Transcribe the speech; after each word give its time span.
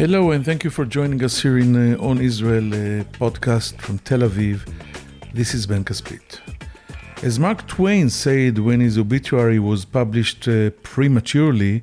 Hello, 0.00 0.30
and 0.30 0.46
thank 0.46 0.64
you 0.64 0.70
for 0.70 0.86
joining 0.86 1.22
us 1.22 1.42
here 1.42 1.58
in 1.58 1.76
uh, 1.76 2.02
On 2.02 2.18
Israel 2.22 2.72
uh, 2.72 3.04
podcast 3.20 3.78
from 3.82 3.98
Tel 3.98 4.20
Aviv. 4.20 4.66
This 5.34 5.52
is 5.52 5.66
Ben 5.66 5.84
Caspit. 5.84 6.40
As 7.22 7.38
Mark 7.38 7.66
Twain 7.66 8.08
said 8.08 8.60
when 8.60 8.80
his 8.80 8.96
obituary 8.96 9.58
was 9.58 9.84
published 9.84 10.48
uh, 10.48 10.70
prematurely, 10.82 11.82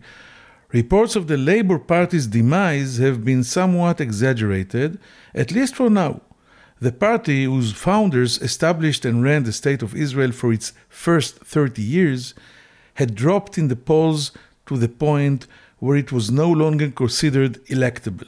reports 0.71 1.16
of 1.16 1.28
the 1.28 1.38
Labour 1.38 1.78
Party's 1.78 2.25
demise 2.25 2.98
have 2.98 3.24
been 3.24 3.43
somewhat 3.43 4.02
exaggerated, 4.02 4.97
at 5.36 5.52
least 5.52 5.75
for 5.75 5.88
now. 5.88 6.21
The 6.79 6.93
party, 6.93 7.43
whose 7.43 7.71
founders 7.71 8.42
established 8.42 9.06
and 9.06 9.21
ran 9.21 9.43
the 9.43 9.54
State 9.54 9.84
of 9.84 9.96
Israel 9.96 10.32
for 10.32 10.52
its 10.52 10.74
first 10.89 11.38
30 11.46 11.84
years, 11.84 12.34
had 12.96 13.14
dropped 13.14 13.60
in 13.60 13.68
the 13.68 13.75
polls 13.75 14.32
to 14.65 14.75
the 14.75 14.89
point 14.89 15.46
where 15.80 15.98
it 15.98 16.12
was 16.12 16.32
no 16.32 16.50
longer 16.50 16.90
considered 16.90 17.64
electable. 17.66 18.28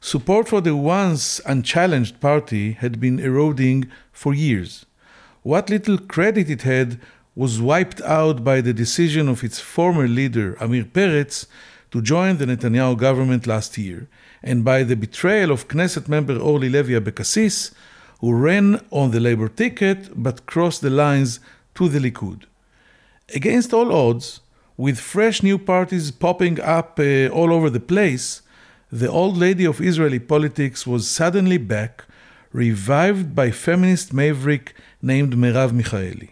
Support 0.00 0.48
for 0.48 0.60
the 0.60 0.76
once 0.76 1.40
unchallenged 1.46 2.20
party 2.20 2.72
had 2.72 3.00
been 3.00 3.18
eroding 3.18 3.90
for 4.12 4.34
years. 4.34 4.84
What 5.42 5.70
little 5.70 5.98
credit 5.98 6.50
it 6.50 6.62
had 6.62 7.00
was 7.34 7.60
wiped 7.60 8.00
out 8.02 8.44
by 8.44 8.60
the 8.60 8.72
decision 8.72 9.28
of 9.28 9.42
its 9.42 9.60
former 9.60 10.06
leader, 10.06 10.56
Amir 10.60 10.84
Peretz, 10.84 11.46
to 11.92 12.02
join 12.02 12.38
the 12.38 12.46
Netanyahu 12.46 12.96
government 12.98 13.46
last 13.46 13.78
year, 13.78 14.08
and 14.42 14.64
by 14.64 14.82
the 14.82 14.96
betrayal 14.96 15.50
of 15.50 15.68
Knesset 15.68 16.08
member 16.08 16.38
Orly 16.38 16.68
Levy 16.68 16.94
Abekassis, 16.94 17.72
who 18.20 18.32
ran 18.32 18.80
on 18.90 19.10
the 19.10 19.20
Labour 19.20 19.48
ticket 19.48 20.10
but 20.14 20.46
crossed 20.46 20.80
the 20.80 20.90
lines 20.90 21.40
to 21.74 21.88
the 21.88 21.98
Likud. 21.98 22.44
Against 23.34 23.72
all 23.72 23.92
odds, 23.92 24.40
with 24.82 24.98
fresh 24.98 25.44
new 25.44 25.58
parties 25.58 26.10
popping 26.10 26.60
up 26.60 26.98
uh, 26.98 27.28
all 27.28 27.52
over 27.52 27.70
the 27.70 27.86
place, 27.94 28.42
the 28.90 29.08
old 29.08 29.36
lady 29.36 29.64
of 29.64 29.80
Israeli 29.80 30.18
politics 30.18 30.84
was 30.84 31.08
suddenly 31.08 31.56
back, 31.56 32.04
revived 32.50 33.32
by 33.32 33.52
feminist 33.52 34.12
maverick 34.12 34.74
named 35.00 35.34
Merav 35.34 35.70
Michaeli. 35.70 36.30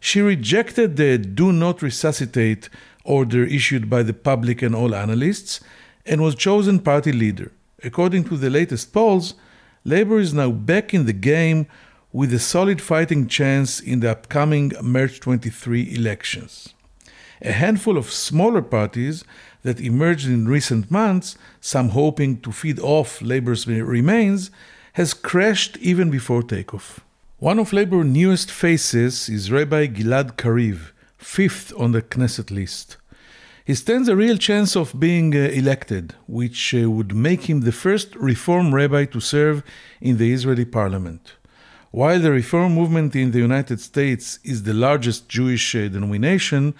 She 0.00 0.20
rejected 0.20 0.96
the 0.96 1.16
do 1.16 1.50
not 1.50 1.80
resuscitate 1.80 2.68
order 3.04 3.42
issued 3.44 3.88
by 3.88 4.02
the 4.02 4.12
public 4.12 4.60
and 4.60 4.74
all 4.74 4.94
analysts 4.94 5.60
and 6.04 6.20
was 6.20 6.34
chosen 6.34 6.80
party 6.80 7.10
leader. 7.10 7.52
According 7.82 8.24
to 8.24 8.36
the 8.36 8.50
latest 8.50 8.92
polls, 8.92 9.32
Labour 9.84 10.18
is 10.18 10.34
now 10.34 10.50
back 10.50 10.92
in 10.92 11.06
the 11.06 11.20
game 11.32 11.66
with 12.12 12.34
a 12.34 12.38
solid 12.38 12.82
fighting 12.82 13.26
chance 13.28 13.80
in 13.80 14.00
the 14.00 14.10
upcoming 14.10 14.72
March 14.82 15.20
23 15.20 15.94
elections. 15.94 16.74
A 17.42 17.52
handful 17.52 17.96
of 17.96 18.10
smaller 18.10 18.62
parties 18.62 19.24
that 19.62 19.80
emerged 19.80 20.26
in 20.26 20.48
recent 20.48 20.90
months, 20.90 21.36
some 21.60 21.90
hoping 21.90 22.40
to 22.40 22.52
feed 22.52 22.78
off 22.80 23.22
Labour's 23.22 23.66
remains, 23.66 24.50
has 24.94 25.14
crashed 25.14 25.76
even 25.78 26.10
before 26.10 26.42
takeoff. 26.42 27.00
One 27.38 27.60
of 27.60 27.72
Labour's 27.72 28.06
newest 28.06 28.50
faces 28.50 29.28
is 29.28 29.52
Rabbi 29.52 29.86
Gilad 29.86 30.36
Kariv, 30.36 30.90
fifth 31.16 31.72
on 31.78 31.92
the 31.92 32.02
Knesset 32.02 32.50
list. 32.50 32.96
He 33.64 33.74
stands 33.74 34.08
a 34.08 34.16
real 34.16 34.38
chance 34.38 34.74
of 34.74 34.98
being 34.98 35.36
uh, 35.36 35.40
elected, 35.40 36.14
which 36.26 36.74
uh, 36.74 36.90
would 36.90 37.14
make 37.14 37.42
him 37.50 37.60
the 37.60 37.70
first 37.70 38.16
Reform 38.16 38.74
rabbi 38.74 39.04
to 39.04 39.20
serve 39.20 39.62
in 40.00 40.16
the 40.16 40.32
Israeli 40.32 40.64
parliament. 40.64 41.34
While 41.90 42.18
the 42.18 42.32
Reform 42.32 42.74
movement 42.74 43.14
in 43.14 43.30
the 43.30 43.38
United 43.38 43.78
States 43.80 44.38
is 44.42 44.62
the 44.62 44.74
largest 44.74 45.28
Jewish 45.28 45.74
uh, 45.74 45.88
denomination, 45.88 46.74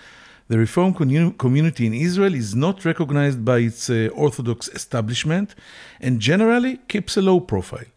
the 0.49 0.59
Reform 0.59 0.95
community 1.35 1.87
in 1.87 1.93
Israel 1.93 2.35
is 2.35 2.55
not 2.55 2.85
recognized 2.87 3.45
by 3.45 3.59
its 3.59 3.91
uh, 3.91 4.09
Orthodox 4.15 4.69
establishment 4.69 5.55
and 6.01 6.21
generally 6.21 6.79
keeps 6.89 7.17
a 7.19 7.23
low 7.23 7.39
profile. 7.39 7.91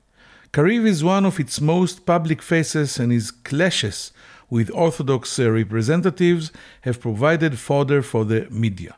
Kariv 0.51 0.85
is 0.85 1.01
one 1.01 1.25
of 1.25 1.39
its 1.39 1.61
most 1.61 2.05
public 2.05 2.41
faces, 2.41 2.99
and 2.99 3.09
his 3.09 3.31
clashes 3.31 4.11
with 4.49 4.69
Orthodox 4.73 5.39
uh, 5.39 5.49
representatives 5.49 6.51
have 6.81 6.99
provided 6.99 7.57
fodder 7.57 8.01
for 8.01 8.25
the 8.25 8.47
media. 8.51 8.97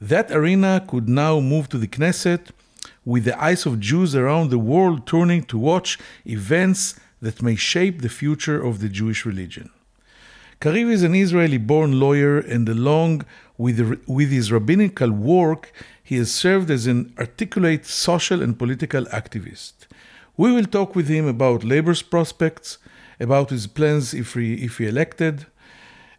That 0.00 0.32
arena 0.32 0.84
could 0.84 1.08
now 1.08 1.38
move 1.38 1.68
to 1.68 1.78
the 1.78 1.86
Knesset, 1.86 2.50
with 3.04 3.24
the 3.24 3.40
eyes 3.40 3.64
of 3.64 3.78
Jews 3.78 4.16
around 4.16 4.50
the 4.50 4.58
world 4.58 5.06
turning 5.06 5.44
to 5.44 5.56
watch 5.56 6.00
events 6.26 6.98
that 7.20 7.42
may 7.42 7.54
shape 7.54 8.02
the 8.02 8.08
future 8.08 8.60
of 8.60 8.80
the 8.80 8.88
Jewish 8.88 9.24
religion. 9.24 9.70
Kariv 10.62 10.92
is 10.92 11.02
an 11.02 11.16
Israeli 11.16 11.58
born 11.58 11.98
lawyer, 11.98 12.38
and 12.38 12.68
along 12.68 13.24
with, 13.58 14.00
with 14.06 14.30
his 14.30 14.52
rabbinical 14.52 15.10
work, 15.10 15.72
he 16.04 16.18
has 16.18 16.32
served 16.32 16.70
as 16.70 16.86
an 16.86 17.12
articulate 17.18 17.84
social 17.84 18.40
and 18.40 18.56
political 18.56 19.04
activist. 19.06 19.72
We 20.36 20.52
will 20.52 20.66
talk 20.66 20.94
with 20.94 21.08
him 21.08 21.26
about 21.26 21.64
labor's 21.64 22.02
prospects, 22.02 22.78
about 23.18 23.50
his 23.50 23.66
plans 23.66 24.14
if 24.14 24.34
he, 24.34 24.54
if 24.64 24.78
he 24.78 24.86
elected, 24.86 25.46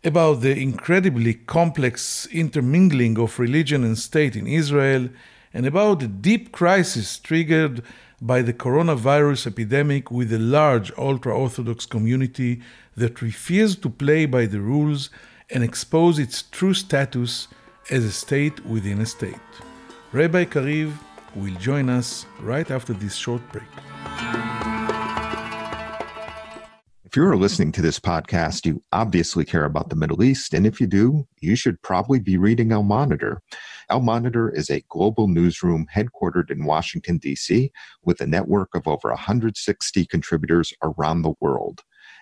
about 0.04 0.42
the 0.42 0.60
incredibly 0.60 1.36
complex 1.36 2.26
intermingling 2.26 3.18
of 3.18 3.40
religion 3.40 3.86
and 3.86 3.98
state 3.98 4.36
in 4.36 4.46
Israel, 4.46 5.08
and 5.54 5.66
about 5.66 6.02
the 6.02 6.10
deep 6.10 6.52
crisis 6.52 7.18
triggered 7.18 7.82
by 8.24 8.42
the 8.42 8.54
coronavirus 8.54 9.48
epidemic 9.48 10.10
with 10.10 10.32
a 10.32 10.40
large 10.40 10.94
ultra 10.98 11.38
Orthodox 11.38 11.86
community 11.86 12.62
that 12.96 13.22
refused 13.22 13.84
to 13.84 13.90
play 13.90 14.26
by 14.26 14.46
the 14.46 14.62
rules 14.62 15.10
and 15.50 15.62
expose 15.62 16.18
its 16.20 16.44
true 16.44 16.74
status 16.74 17.50
as 17.92 18.06
a 18.06 18.12
state 18.12 18.66
within 18.66 19.02
a 19.02 19.06
state. 19.06 19.50
Rabbi 20.14 20.46
Kariv 20.46 20.94
will 21.36 21.54
join 21.56 21.90
us 21.90 22.26
right 22.40 22.72
after 22.72 22.94
this 22.94 23.14
short 23.14 23.42
break. 23.52 23.68
If 27.04 27.18
you're 27.18 27.36
listening 27.36 27.74
to 27.74 27.82
this 27.82 28.00
podcast, 28.00 28.66
you 28.66 28.82
obviously 28.94 29.44
care 29.44 29.66
about 29.66 29.90
the 29.90 29.98
Middle 29.98 30.24
East. 30.24 30.54
And 30.54 30.66
if 30.66 30.80
you 30.80 30.88
do, 30.88 31.28
you 31.42 31.58
should 31.58 31.82
probably 31.82 32.20
be 32.20 32.38
reading 32.38 32.72
Al 32.72 32.84
Monitor. 32.84 33.42
Al 33.90 34.02
Monitor 34.02 34.50
is 34.50 34.70
a 34.70 34.84
global 34.90 35.28
newsroom 35.28 35.88
headquartered 35.94 36.50
in 36.50 36.66
Washington, 36.66 37.18
D.C., 37.18 37.72
with 38.04 38.22
a 38.22 38.28
network 38.28 38.76
of 38.76 38.88
over 38.88 39.10
160 39.10 40.06
contributors 40.06 40.74
around 40.82 41.22
the 41.22 41.34
world. 41.40 41.82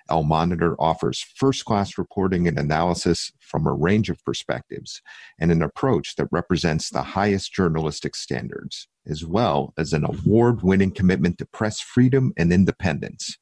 Al 0.09 0.23
Monitor 0.23 0.75
offers 0.79 1.25
first 1.35 1.65
class 1.65 1.97
reporting 1.97 2.47
and 2.47 2.57
analysis 2.57 3.31
from 3.39 3.67
a 3.67 3.73
range 3.73 4.09
of 4.09 4.23
perspectives 4.25 5.01
and 5.39 5.51
an 5.51 5.61
approach 5.61 6.15
that 6.15 6.27
represents 6.31 6.89
the 6.89 7.03
highest 7.03 7.53
journalistic 7.53 8.15
standards, 8.15 8.87
as 9.07 9.25
well 9.25 9.73
as 9.77 9.93
an 9.93 10.03
award 10.03 10.63
winning 10.63 10.91
commitment 10.91 11.37
to 11.37 11.45
press 11.45 11.79
freedom 11.79 12.33
and 12.37 12.51
independence. 12.51 13.37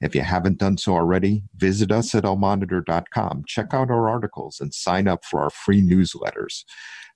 If 0.00 0.14
you 0.14 0.22
haven't 0.22 0.58
done 0.58 0.78
so 0.78 0.94
already, 0.94 1.42
visit 1.56 1.92
us 1.92 2.14
at 2.14 2.24
al-monitor.com, 2.24 3.44
check 3.46 3.74
out 3.74 3.90
our 3.90 4.08
articles, 4.08 4.58
and 4.58 4.72
sign 4.72 5.06
up 5.06 5.24
for 5.26 5.42
our 5.42 5.50
free 5.50 5.82
newsletters. 5.82 6.64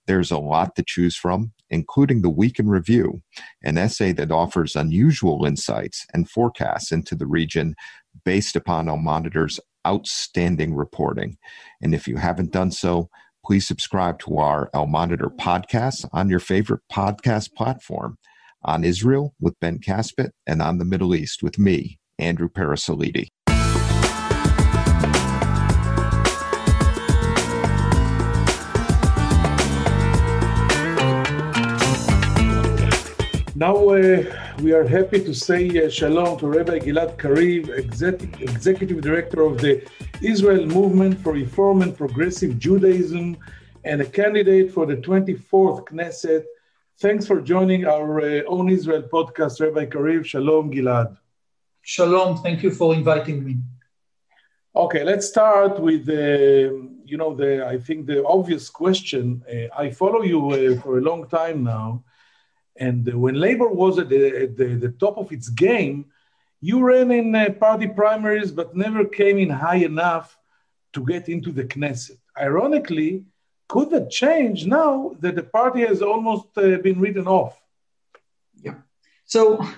There's 0.06 0.31
a 0.31 0.38
lot 0.38 0.76
to 0.76 0.84
choose 0.87 1.16
from, 1.16 1.53
including 1.70 2.22
the 2.22 2.31
Week 2.31 2.59
in 2.59 2.69
Review, 2.69 3.22
an 3.62 3.78
essay 3.78 4.12
that 4.12 4.31
offers 4.31 4.76
unusual 4.76 5.44
insights 5.44 6.06
and 6.12 6.28
forecasts 6.28 6.92
into 6.92 7.15
the 7.15 7.26
region 7.26 7.75
based 8.25 8.56
upon 8.56 8.88
Al 8.88 8.98
Monitor's 8.98 9.59
outstanding 9.87 10.75
reporting. 10.75 11.37
And 11.81 11.94
if 11.94 12.06
you 12.06 12.16
haven't 12.16 12.53
done 12.53 12.70
so, 12.70 13.09
please 13.44 13.66
subscribe 13.66 14.19
to 14.20 14.38
our 14.38 14.70
El 14.75 14.87
Monitor 14.87 15.31
podcast 15.31 16.09
on 16.12 16.28
your 16.28 16.41
favorite 16.41 16.81
podcast 16.91 17.53
platform 17.54 18.16
on 18.62 18.84
Israel 18.84 19.34
with 19.41 19.59
Ben 19.60 19.78
Caspit 19.78 20.31
and 20.47 20.62
on 20.62 20.78
the 20.78 20.84
Middle 20.84 21.15
East 21.15 21.42
with 21.42 21.59
me, 21.59 21.98
Andrew 22.19 22.48
Parasiliti. 22.48 23.28
Now 33.56 33.77
uh, 33.91 34.24
we 34.62 34.72
are 34.72 34.84
happy 34.84 35.22
to 35.22 35.33
say 35.33 35.68
uh, 35.86 35.89
shalom 35.89 36.36
to 36.41 36.48
Rabbi 36.48 36.80
Gilad 36.80 37.16
Kariv, 37.16 37.68
executive, 37.68 38.42
executive 38.42 39.01
director 39.01 39.42
of 39.42 39.60
the 39.60 39.86
Israel 40.21 40.66
Movement 40.66 41.21
for 41.21 41.34
Reform 41.34 41.83
and 41.83 41.97
Progressive 41.97 42.59
Judaism, 42.59 43.36
and 43.84 44.01
a 44.01 44.06
candidate 44.06 44.72
for 44.72 44.86
the 44.86 44.97
24th 44.97 45.86
Knesset. 45.86 46.42
Thanks 46.98 47.28
for 47.28 47.41
joining 47.41 47.86
our 47.86 48.21
uh, 48.21 48.41
On 48.48 48.68
Israel 48.68 49.03
podcast, 49.03 49.60
Rabbi 49.60 49.86
Kariv. 49.86 50.24
Shalom, 50.24 50.72
Gilad. 50.72 51.16
Shalom. 51.83 52.39
Thank 52.39 52.65
you 52.65 52.72
for 52.72 52.92
inviting 52.92 53.45
me. 53.45 53.59
Okay, 54.74 55.04
let's 55.04 55.28
start 55.28 55.78
with 55.78 56.06
the, 56.06 56.91
you 57.04 57.16
know, 57.16 57.36
the 57.36 57.65
I 57.65 57.78
think 57.78 58.06
the 58.06 58.27
obvious 58.27 58.68
question. 58.68 59.45
Uh, 59.48 59.68
I 59.80 59.91
follow 59.91 60.22
you 60.22 60.41
uh, 60.51 60.80
for 60.83 60.98
a 60.98 61.03
long 61.03 61.28
time 61.28 61.62
now 61.62 62.03
and 62.76 63.06
when 63.15 63.34
Labor 63.34 63.68
was 63.68 63.98
at 63.98 64.09
the, 64.09 64.42
at 64.44 64.56
the, 64.56 64.74
the 64.74 64.91
top 64.91 65.16
of 65.16 65.32
its 65.32 65.48
game, 65.48 66.06
you 66.60 66.82
ran 66.82 67.10
in 67.10 67.34
uh, 67.34 67.50
party 67.60 67.86
primaries, 67.86 68.50
but 68.50 68.74
never 68.74 69.04
came 69.04 69.38
in 69.38 69.50
high 69.50 69.82
enough 69.84 70.36
to 70.94 71.04
get 71.04 71.28
into 71.28 71.53
the 71.53 71.65
Knesset. 71.65 72.18
Ironically, 72.41 73.24
could 73.68 73.91
that 73.91 74.10
change 74.10 74.66
now 74.66 75.15
that 75.21 75.36
the 75.36 75.42
party 75.42 75.80
has 75.86 76.03
almost 76.03 76.47
uh, 76.56 76.78
been 76.78 77.00
written 77.00 77.28
off? 77.28 77.60
Yeah. 78.60 78.77
So 79.24 79.60
uh, 79.62 79.68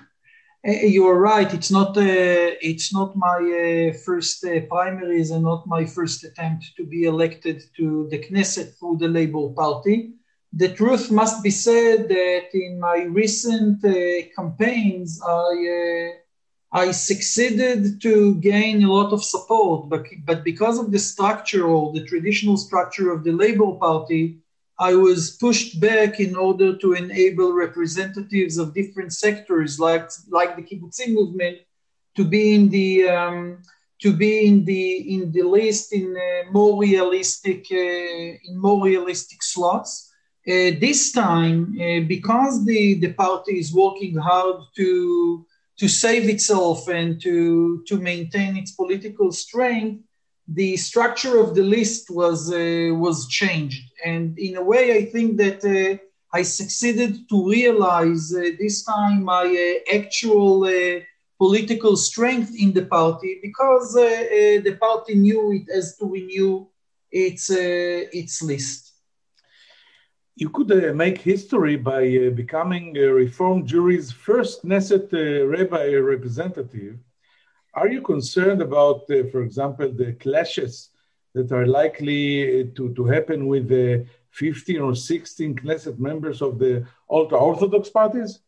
you 0.70 1.06
are 1.06 1.18
right. 1.18 1.52
It's 1.52 1.70
not. 1.70 1.96
Uh, 1.96 2.56
it's 2.60 2.92
not 2.92 3.16
my 3.16 3.38
uh, 3.38 3.98
first 4.04 4.44
uh, 4.44 4.60
primaries 4.68 5.30
and 5.30 5.44
not 5.44 5.66
my 5.66 5.84
first 5.84 6.24
attempt 6.24 6.72
to 6.76 6.84
be 6.84 7.04
elected 7.04 7.62
to 7.76 8.08
the 8.10 8.18
Knesset 8.18 8.76
through 8.78 8.98
the 8.98 9.08
Labour 9.08 9.48
Party. 9.50 10.15
The 10.62 10.72
truth 10.72 11.10
must 11.10 11.42
be 11.42 11.50
said 11.50 12.08
that 12.08 12.46
in 12.54 12.80
my 12.80 12.98
recent 13.22 13.84
uh, 13.84 13.94
campaigns, 14.34 15.20
I 15.22 16.12
I 16.72 16.90
succeeded 16.90 18.00
to 18.02 18.34
gain 18.36 18.82
a 18.82 18.92
lot 18.92 19.12
of 19.12 19.24
support, 19.24 19.88
but, 19.88 20.04
but 20.24 20.44
because 20.44 20.78
of 20.78 20.90
the 20.90 20.98
structure 20.98 21.64
or 21.64 21.92
the 21.92 22.04
traditional 22.04 22.56
structure 22.56 23.12
of 23.12 23.24
the 23.24 23.32
Labour 23.32 23.72
Party, 23.86 24.38
I 24.78 24.94
was 24.94 25.30
pushed 25.30 25.80
back 25.80 26.20
in 26.20 26.36
order 26.36 26.76
to 26.76 26.92
enable 26.92 27.52
representatives 27.52 28.58
of 28.58 28.74
different 28.74 29.12
sectors, 29.12 29.80
like, 29.80 30.10
like 30.28 30.56
the 30.56 30.62
kibbutzim 30.62 31.14
movement, 31.14 31.58
to 32.16 32.24
be 32.24 32.54
in 32.54 32.68
the 32.68 33.08
um, 33.08 33.62
to 34.02 34.12
be 34.12 34.46
in 34.46 34.64
the 34.64 35.14
in 35.14 35.32
the 35.32 35.42
list 35.42 35.92
in 35.92 36.14
uh, 36.16 36.50
more 36.50 36.78
realistic 36.78 37.64
uh, 37.72 38.48
in 38.48 38.54
more 38.66 38.84
realistic 38.84 39.42
slots. 39.42 40.05
Uh, 40.48 40.70
this 40.80 41.10
time, 41.10 41.76
uh, 41.80 42.00
because 42.06 42.64
the 42.64 42.94
the 43.00 43.12
party 43.12 43.58
is 43.58 43.74
working 43.74 44.16
hard 44.16 44.58
to 44.76 45.44
to 45.78 45.88
save 45.88 46.28
itself 46.28 46.88
and 46.88 47.20
to, 47.20 47.82
to 47.86 47.98
maintain 47.98 48.56
its 48.56 48.72
political 48.72 49.30
strength, 49.30 50.02
the 50.48 50.76
structure 50.76 51.38
of 51.38 51.54
the 51.54 51.62
list 51.62 52.08
was, 52.10 52.50
uh, 52.52 52.94
was 52.94 53.28
changed. 53.28 53.82
And 54.04 54.38
in 54.38 54.56
a 54.56 54.62
way, 54.62 54.96
I 54.96 55.04
think 55.06 55.36
that 55.36 55.64
uh, 55.64 56.02
I 56.32 56.42
succeeded 56.42 57.28
to 57.28 57.48
realize 57.48 58.32
uh, 58.34 58.50
this 58.58 58.84
time 58.84 59.24
my 59.24 59.44
uh, 59.44 59.96
actual 59.96 60.66
political 61.38 61.96
strength 61.96 62.52
in 62.58 62.72
the 62.72 62.86
party 62.86 63.38
because 63.42 63.92
the 63.92 64.78
party 64.80 65.14
knew 65.16 65.52
it 65.52 65.70
has 65.74 65.96
to 65.98 66.06
renew 66.06 66.66
its, 67.10 67.50
its 67.50 68.40
list 68.42 68.85
you 70.36 70.50
could 70.50 70.70
uh, 70.70 70.92
make 70.92 71.18
history 71.18 71.76
by 71.76 72.02
uh, 72.06 72.30
becoming 72.30 72.94
a 72.98 73.06
Reform 73.06 73.66
Jewry's 73.66 74.12
first 74.12 74.64
Knesset 74.64 75.08
uh, 75.14 75.46
rabbi 75.46 75.94
representative. 75.94 76.98
Are 77.72 77.88
you 77.88 78.02
concerned 78.02 78.60
about, 78.60 79.10
uh, 79.10 79.24
for 79.32 79.42
example, 79.42 79.90
the 79.90 80.12
clashes 80.12 80.90
that 81.34 81.52
are 81.52 81.66
likely 81.66 82.60
uh, 82.60 82.64
to, 82.76 82.94
to 82.94 83.04
happen 83.04 83.46
with 83.46 83.68
the 83.68 84.06
15 84.32 84.80
or 84.82 84.94
16 84.94 85.56
Knesset 85.56 85.98
members 85.98 86.42
of 86.42 86.58
the 86.58 86.86
ultra 87.10 87.38
Orthodox 87.38 87.88
parties? 87.88 88.40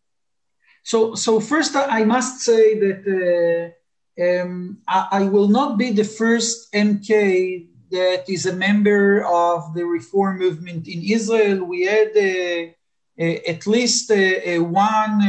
So, 0.82 1.14
so 1.14 1.40
first, 1.40 1.74
I 1.74 2.04
must 2.04 2.40
say 2.40 2.78
that 2.80 3.74
uh, 4.20 4.42
um, 4.42 4.78
I, 4.86 5.08
I 5.12 5.22
will 5.24 5.48
not 5.48 5.78
be 5.78 5.92
the 5.92 6.04
first 6.04 6.70
MK 6.74 7.68
that 7.90 8.24
is 8.28 8.46
a 8.46 8.52
member 8.52 9.24
of 9.24 9.74
the 9.74 9.84
reform 9.84 10.38
movement 10.38 10.88
in 10.88 11.02
Israel. 11.02 11.64
We 11.64 11.82
had 11.84 12.10
uh, 12.16 12.72
uh, 13.20 13.52
at 13.52 13.66
least 13.66 14.10
uh, 14.10 14.62
one 14.62 15.20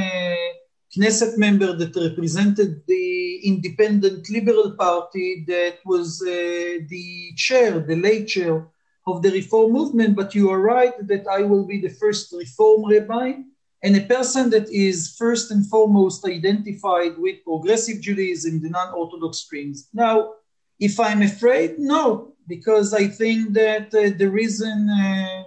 Knesset 0.96 1.38
member 1.38 1.76
that 1.76 1.96
represented 1.96 2.82
the 2.88 3.40
Independent 3.44 4.30
Liberal 4.30 4.72
Party 4.72 5.46
that 5.48 5.78
was 5.86 6.20
the 6.20 7.34
chair, 7.36 7.80
the 7.80 7.96
late 7.96 8.28
chair 8.28 8.68
of 9.06 9.22
the 9.22 9.32
reform 9.32 9.72
movement. 9.72 10.16
But 10.16 10.34
you 10.36 10.50
are 10.50 10.62
right 10.62 10.94
that 11.08 11.26
I 11.28 11.42
will 11.44 11.66
be 11.66 11.80
the 11.80 11.96
first 12.02 12.34
reform 12.34 12.90
rabbi 12.90 13.34
and 13.82 13.96
a 13.96 14.02
person 14.02 14.50
that 14.50 14.70
is 14.70 15.16
first 15.18 15.52
and 15.52 15.66
foremost 15.68 16.26
identified 16.26 17.18
with 17.18 17.44
progressive 17.44 18.02
Judaism, 18.02 18.62
the 18.62 18.70
non 18.70 18.94
Orthodox 18.94 19.40
streams. 19.40 19.88
Now, 19.94 20.34
if 20.80 21.00
I'm 21.00 21.22
afraid, 21.22 21.80
no, 21.80 22.34
because 22.48 22.94
I 22.94 23.08
think 23.08 23.54
that 23.54 23.94
uh, 23.94 24.18
the 24.18 24.30
reason 24.30 24.90
uh, 24.90 25.44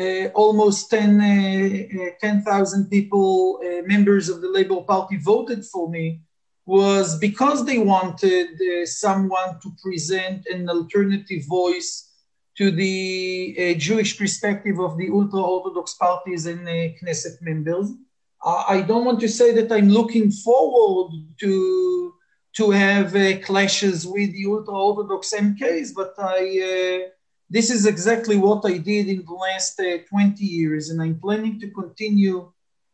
uh, 0.00 0.28
almost 0.34 0.90
10,000 0.90 2.10
10, 2.20 2.90
people, 2.90 3.60
members 3.86 4.28
of 4.28 4.40
the 4.40 4.48
Labour 4.48 4.82
Party, 4.82 5.16
voted 5.16 5.64
for 5.64 5.88
me 5.88 6.20
was 6.66 7.18
because 7.18 7.64
they 7.64 7.78
wanted 7.78 8.48
someone 8.88 9.60
to 9.62 9.70
present 9.82 10.46
an 10.46 10.68
alternative 10.68 11.44
voice 11.46 12.10
to 12.56 12.70
the 12.70 13.56
uh, 13.58 13.78
Jewish 13.78 14.16
perspective 14.16 14.78
of 14.78 14.96
the 14.96 15.10
ultra 15.10 15.40
Orthodox 15.40 15.94
parties 15.94 16.46
and 16.46 16.66
uh, 16.66 16.94
Knesset 17.02 17.40
members. 17.42 17.90
Uh, 18.44 18.64
I 18.68 18.82
don't 18.82 19.04
want 19.04 19.20
to 19.20 19.28
say 19.28 19.52
that 19.54 19.72
I'm 19.72 19.88
looking 19.88 20.30
forward 20.30 21.12
to 21.40 22.13
to 22.56 22.70
have 22.70 23.14
uh, 23.16 23.38
clashes 23.40 24.06
with 24.06 24.32
the 24.32 24.46
ultra 24.46 24.74
orthodox 24.74 25.34
MKs, 25.34 25.92
but 25.94 26.14
I 26.18 26.40
uh, 26.70 27.08
this 27.50 27.70
is 27.70 27.86
exactly 27.86 28.36
what 28.36 28.64
I 28.64 28.78
did 28.78 29.08
in 29.08 29.24
the 29.24 29.32
last 29.32 29.78
uh, 29.80 29.98
20 30.08 30.44
years, 30.44 30.90
and 30.90 31.02
I'm 31.02 31.18
planning 31.20 31.60
to 31.60 31.70
continue 31.70 32.50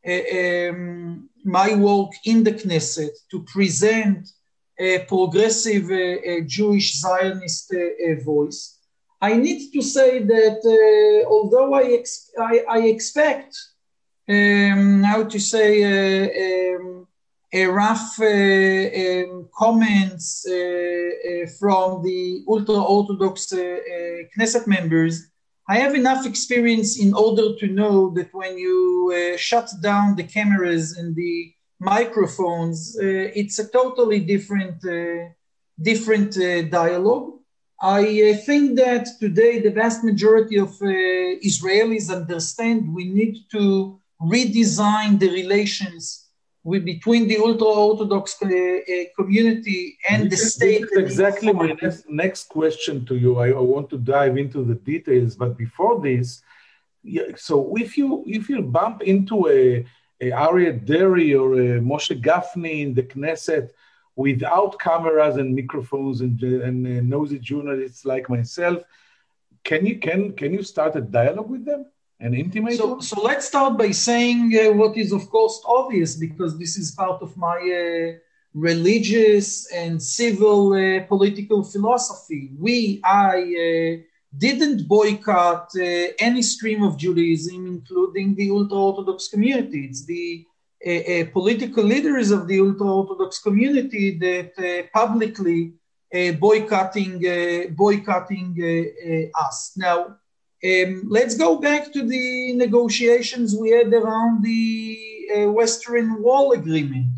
uh, 0.06 0.70
um, 0.70 1.28
my 1.44 1.74
work 1.74 2.12
in 2.24 2.42
the 2.42 2.52
Knesset 2.52 3.10
to 3.30 3.42
present 3.42 4.30
a 4.78 5.00
progressive 5.00 5.90
uh, 5.90 5.94
uh, 5.94 6.40
Jewish 6.46 6.98
Zionist 6.98 7.72
voice. 8.24 8.78
I 9.20 9.34
need 9.34 9.70
to 9.72 9.82
say 9.82 10.22
that 10.22 11.26
although 11.28 11.74
I, 11.74 11.82
ex- 11.98 12.30
I, 12.38 12.64
I 12.66 12.78
expect 12.86 13.54
um, 14.26 15.02
how 15.02 15.24
to 15.24 15.38
say 15.38 16.74
um, 16.74 16.99
rough 17.52 18.18
uh, 18.20 18.24
um, 18.24 19.48
comments 19.56 20.46
uh, 20.48 20.52
uh, 20.54 21.46
from 21.58 22.02
the 22.02 22.44
ultra-Orthodox 22.48 23.52
Knesset 23.52 24.66
members, 24.66 25.26
I 25.68 25.78
have 25.78 25.94
enough 25.94 26.26
experience 26.26 26.98
in 26.98 27.12
order 27.14 27.56
to 27.56 27.66
know 27.66 28.10
that 28.10 28.32
when 28.32 28.58
you 28.58 29.34
shut 29.36 29.70
down 29.82 30.16
the 30.16 30.24
cameras 30.24 30.96
and 30.96 31.14
the 31.14 31.52
microphones, 31.78 32.96
it's 33.00 33.58
a 33.58 33.68
totally 33.68 34.20
different, 34.20 34.82
different 35.80 36.34
dialogue. 36.70 37.34
I 37.80 38.34
think 38.44 38.76
that 38.76 39.06
today 39.20 39.60
the 39.60 39.70
vast 39.70 40.04
majority 40.04 40.58
of 40.58 40.70
uh, 40.82 40.86
Israelis 41.50 42.10
understand 42.14 42.94
we 42.94 43.04
need 43.04 43.46
to 43.52 43.98
redesign 44.20 45.18
the 45.18 45.30
relations 45.30 46.29
with, 46.62 46.84
between 46.84 47.26
the 47.26 47.38
ultra 47.38 47.66
orthodox 47.66 48.36
uh, 48.42 48.46
uh, 48.46 49.04
community 49.16 49.96
and 50.08 50.30
this 50.30 50.40
the 50.40 50.46
state. 50.46 50.84
exactly 50.92 51.52
my 51.52 51.76
next, 51.80 52.08
next 52.08 52.48
question 52.48 53.04
to 53.06 53.16
you. 53.16 53.38
I, 53.38 53.48
I, 53.48 53.60
want 53.60 53.88
to 53.90 53.98
dive 53.98 54.36
into 54.36 54.62
the 54.62 54.74
details, 54.74 55.36
but 55.36 55.56
before 55.56 56.00
this, 56.00 56.42
yeah, 57.02 57.34
so 57.36 57.74
if 57.76 57.96
you 57.96 58.24
if 58.26 58.50
you 58.50 58.60
bump 58.60 59.02
into 59.02 59.48
a, 59.48 59.86
a 60.20 60.30
Aryeh 60.30 60.84
Deri 60.84 61.34
or 61.34 61.54
a 61.54 61.80
Moshe 61.80 62.20
Gafni 62.20 62.82
in 62.82 62.92
the 62.92 63.04
Knesset 63.04 63.70
without 64.16 64.78
cameras 64.78 65.36
and 65.36 65.56
microphones 65.56 66.20
and, 66.20 66.42
and 66.42 66.86
uh, 66.86 67.00
nosy 67.02 67.38
journalists 67.38 68.04
like 68.04 68.28
myself, 68.28 68.82
can 69.64 69.86
you 69.86 69.98
can 69.98 70.32
can 70.34 70.52
you 70.52 70.62
start 70.62 70.94
a 70.96 71.00
dialogue 71.00 71.48
with 71.48 71.64
them? 71.64 71.86
And 72.20 72.34
intimate 72.34 72.76
so, 72.76 73.00
so 73.00 73.20
let's 73.22 73.46
start 73.46 73.78
by 73.78 73.90
saying 73.90 74.52
uh, 74.54 74.72
what 74.72 74.96
is 74.96 75.12
of 75.12 75.28
course 75.30 75.60
obvious 75.64 76.16
because 76.16 76.58
this 76.58 76.76
is 76.76 76.90
part 76.92 77.20
of 77.22 77.36
my 77.36 77.56
uh, 77.56 78.18
religious 78.54 79.70
and 79.72 80.02
civil 80.02 80.72
uh, 80.72 81.04
political 81.06 81.62
philosophy. 81.62 82.50
We 82.58 83.00
i 83.04 83.36
uh, 83.38 84.02
didn't 84.36 84.86
boycott 84.86 85.70
uh, 85.76 85.82
any 86.18 86.42
stream 86.42 86.82
of 86.82 86.96
judaism 86.96 87.66
including 87.66 88.34
the 88.34 88.50
ultra-orthodox 88.50 89.28
community. 89.28 89.86
It's 89.86 90.04
the 90.04 90.46
uh, 90.86 91.30
political 91.32 91.84
leaders 91.84 92.30
of 92.30 92.46
the 92.46 92.60
ultra-orthodox 92.60 93.38
community 93.40 94.18
that 94.18 94.90
publicly 94.92 95.74
boycotting 96.38 97.20
boycotting 97.76 98.50
us. 99.34 99.72
Now 99.76 100.16
um, 100.62 101.04
let's 101.08 101.36
go 101.36 101.58
back 101.58 101.92
to 101.92 102.06
the 102.06 102.52
negotiations 102.52 103.56
we 103.56 103.70
had 103.70 103.92
around 103.92 104.42
the 104.42 104.98
uh, 105.34 105.50
Western 105.52 106.22
Wall 106.22 106.52
Agreement. 106.52 107.12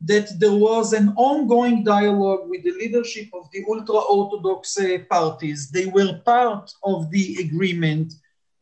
That 0.00 0.38
there 0.38 0.52
was 0.52 0.92
an 0.92 1.14
ongoing 1.16 1.82
dialogue 1.84 2.48
with 2.48 2.64
the 2.64 2.72
leadership 2.72 3.28
of 3.32 3.48
the 3.52 3.64
ultra 3.68 3.96
Orthodox 3.96 4.76
uh, 4.78 4.98
parties. 5.08 5.70
They 5.70 5.86
were 5.86 6.20
part 6.24 6.70
of 6.82 7.10
the 7.10 7.36
agreement. 7.40 8.12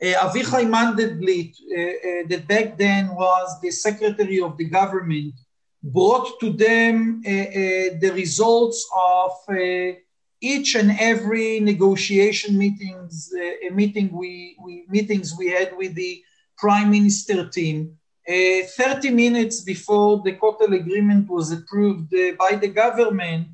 Uh, 0.01 0.15
Avichai 0.27 0.67
Mandelblit, 0.67 1.57
uh, 1.57 1.81
uh, 1.81 2.29
that 2.29 2.47
back 2.47 2.77
then 2.77 3.15
was 3.15 3.61
the 3.61 3.71
secretary 3.71 4.41
of 4.41 4.57
the 4.57 4.67
government, 4.67 5.35
brought 5.83 6.39
to 6.41 6.53
them 6.53 7.23
uh, 7.27 7.31
the 7.31 8.13
results 8.15 8.89
of 8.95 9.31
each 10.43 10.75
and 10.75 10.91
every 10.99 11.61
negotiation 11.61 12.59
meetings 12.59 13.33
uh, 13.43 13.75
meeting 13.81 14.09
we, 14.21 14.57
we 14.65 14.85
meetings 14.89 15.35
we 15.39 15.49
had 15.59 15.71
with 15.81 15.95
the 15.95 16.13
prime 16.63 16.91
minister 16.99 17.39
team 17.59 17.79
Uh, 18.29 18.63
30 18.77 19.11
minutes 19.11 19.63
before 19.63 20.23
the 20.23 20.35
Kotel 20.35 20.73
agreement 20.83 21.29
was 21.29 21.51
approved 21.51 22.15
uh, 22.15 22.33
by 22.39 22.55
the 22.55 22.69
government, 22.69 23.49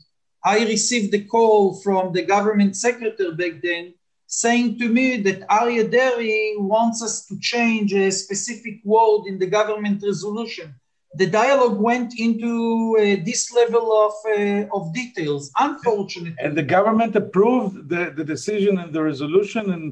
I 0.45 0.59
received 0.67 1.15
a 1.15 1.25
call 1.25 1.81
from 1.81 2.13
the 2.13 2.23
government 2.23 2.77
secretary 2.77 3.35
back 3.35 3.63
then 3.63 3.95
saying 4.27 4.79
to 4.79 4.89
me 4.91 5.17
that 5.23 5.49
Aryeh 5.49 5.91
Deri 5.91 6.55
wants 6.59 7.03
us 7.03 7.25
to 7.27 7.39
change 7.41 7.95
a 7.95 8.11
specific 8.11 8.77
word 8.85 9.23
in 9.27 9.39
the 9.39 9.47
government 9.47 10.03
resolution. 10.05 10.75
The 11.19 11.27
dialogue 11.27 11.79
went 11.91 12.11
into 12.19 12.97
uh, 12.99 13.03
this 13.29 13.43
level 13.61 13.87
of, 14.05 14.15
uh, 14.39 14.77
of 14.77 14.83
details, 14.95 15.51
unfortunately. 15.59 16.37
And 16.45 16.57
the 16.57 16.69
government 16.77 17.17
approved 17.17 17.89
the, 17.93 18.13
the 18.19 18.25
decision 18.25 18.79
and 18.79 18.93
the 18.93 19.03
resolution, 19.03 19.65
and 19.75 19.87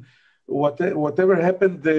what, 0.46 0.76
whatever 1.04 1.34
happened 1.48 1.86
uh, 1.86 1.92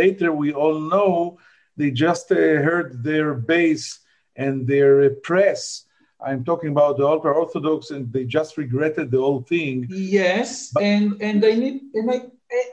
later, 0.00 0.28
we 0.32 0.52
all 0.52 0.78
know 0.92 1.38
they 1.76 1.90
just 1.90 2.26
uh, 2.32 2.36
heard 2.68 2.88
their 3.02 3.34
base 3.34 4.00
and 4.36 4.66
their 4.66 5.10
press 5.28 5.84
I'm 6.24 6.44
talking 6.44 6.70
about 6.70 6.96
the 6.96 7.06
ultra 7.06 7.32
orthodox, 7.32 7.90
and 7.90 8.10
they 8.12 8.24
just 8.24 8.56
regretted 8.56 9.10
the 9.10 9.18
whole 9.18 9.42
thing. 9.42 9.86
Yes, 9.90 10.70
but, 10.72 10.82
and 10.82 11.20
and 11.20 11.44
I 11.44 11.52
need 11.52 11.82
and 11.94 12.10
I 12.10 12.18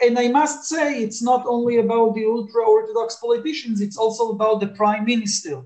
and 0.06 0.18
I 0.18 0.30
must 0.30 0.66
say 0.66 1.04
it's 1.04 1.22
not 1.22 1.46
only 1.46 1.78
about 1.78 2.16
the 2.16 2.26
ultra 2.26 2.64
orthodox 2.64 3.16
politicians; 3.16 3.82
it's 3.82 3.98
also 3.98 4.32
about 4.32 4.62
the 4.62 4.68
prime 4.68 5.06
minister, 5.06 5.64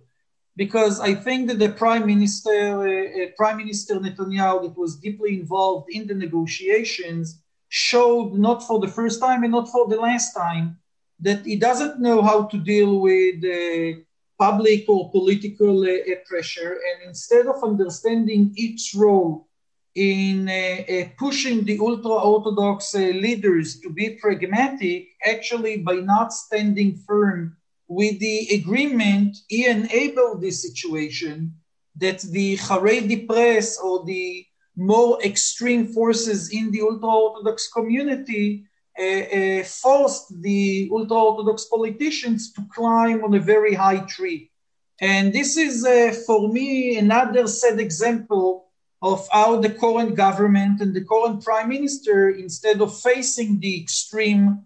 because 0.56 1.00
I 1.00 1.14
think 1.16 1.48
that 1.48 1.60
the 1.60 1.70
prime 1.70 2.06
minister, 2.06 2.52
uh, 2.52 3.24
uh, 3.24 3.28
Prime 3.38 3.58
Minister 3.58 3.96
Netanyahu, 3.96 4.64
that 4.64 4.78
was 4.78 4.98
deeply 4.98 5.40
involved 5.40 5.88
in 5.92 6.08
the 6.08 6.16
negotiations, 6.16 7.42
showed 7.70 8.34
not 8.34 8.64
for 8.64 8.80
the 8.80 8.88
first 8.88 9.20
time 9.20 9.44
and 9.44 9.52
not 9.52 9.70
for 9.70 9.88
the 9.88 10.00
last 10.00 10.34
time 10.34 10.78
that 11.20 11.46
he 11.46 11.56
doesn't 11.56 12.00
know 12.00 12.22
how 12.22 12.44
to 12.44 12.58
deal 12.58 13.00
with. 13.00 13.44
Uh, 13.44 14.02
public 14.38 14.88
or 14.90 15.12
political 15.12 15.84
uh, 15.84 15.90
uh, 15.90 16.16
pressure, 16.28 16.74
and 16.88 17.08
instead 17.08 17.48
of 17.48 17.64
understanding 17.64 18.54
its 18.56 18.94
role 18.94 19.48
in 19.96 20.50
uh, 20.50 21.08
pushing 21.18 21.64
the 21.64 21.80
ultra 21.80 22.12
orthodox 22.12 22.94
leaders 22.96 23.80
to 23.80 23.90
be 23.90 24.10
pragmatic, 24.22 25.08
actually, 25.26 25.78
by 25.78 25.96
not 25.96 26.34
standing 26.34 26.98
firm 27.08 27.56
with 27.88 28.20
the 28.20 28.48
agreement, 28.52 29.38
he 29.48 29.68
enabled 29.68 30.42
this 30.42 30.62
situation 30.62 31.54
that 31.98 32.22
the 32.22 32.58
Haredi 32.58 33.28
press 33.28 33.80
or 33.80 34.04
the 34.06 34.46
more 34.76 35.22
extreme 35.24 35.88
forces 35.88 36.52
in 36.52 36.72
the 36.72 36.82
ultra 36.82 37.08
Orthodox 37.10 37.72
community 37.72 38.66
uh, 39.00 39.04
uh, 39.04 39.64
forced 39.64 40.42
the 40.42 40.90
ultra 40.92 41.18
Orthodox 41.18 41.66
politicians 41.66 42.52
to 42.54 42.62
climb 42.74 43.24
on 43.24 43.34
a 43.34 43.40
very 43.40 43.74
high 43.74 44.00
tree. 44.06 44.52
And 45.00 45.34
this 45.34 45.58
is, 45.58 45.86
uh, 45.86 46.14
for 46.26 46.50
me, 46.50 46.98
another 46.98 47.48
sad 47.48 47.80
example 47.80 48.66
of 49.02 49.28
how 49.32 49.60
the 49.60 49.70
current 49.70 50.16
government 50.16 50.82
and 50.82 50.94
the 50.94 51.04
current 51.04 51.44
prime 51.44 51.70
minister, 51.70 52.30
instead 52.30 52.82
of 52.82 52.98
facing 52.98 53.60
the 53.60 53.82
extreme 53.82 54.64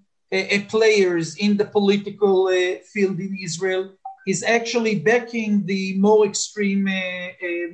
players 0.69 1.35
in 1.37 1.57
the 1.57 1.65
political 1.65 2.47
field 2.93 3.19
in 3.19 3.37
Israel, 3.41 3.91
is 4.27 4.43
actually 4.43 4.99
backing 4.99 5.65
the 5.65 5.97
more 5.97 6.25
extreme, 6.25 6.87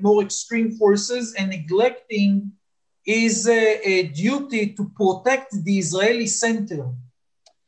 more 0.02 0.22
extreme 0.22 0.72
forces 0.72 1.34
and 1.38 1.50
neglecting 1.50 2.52
is 3.06 3.48
a, 3.48 3.88
a 3.88 4.04
duty 4.08 4.74
to 4.74 4.90
protect 4.96 5.50
the 5.64 5.78
Israeli 5.78 6.28
center. 6.28 6.90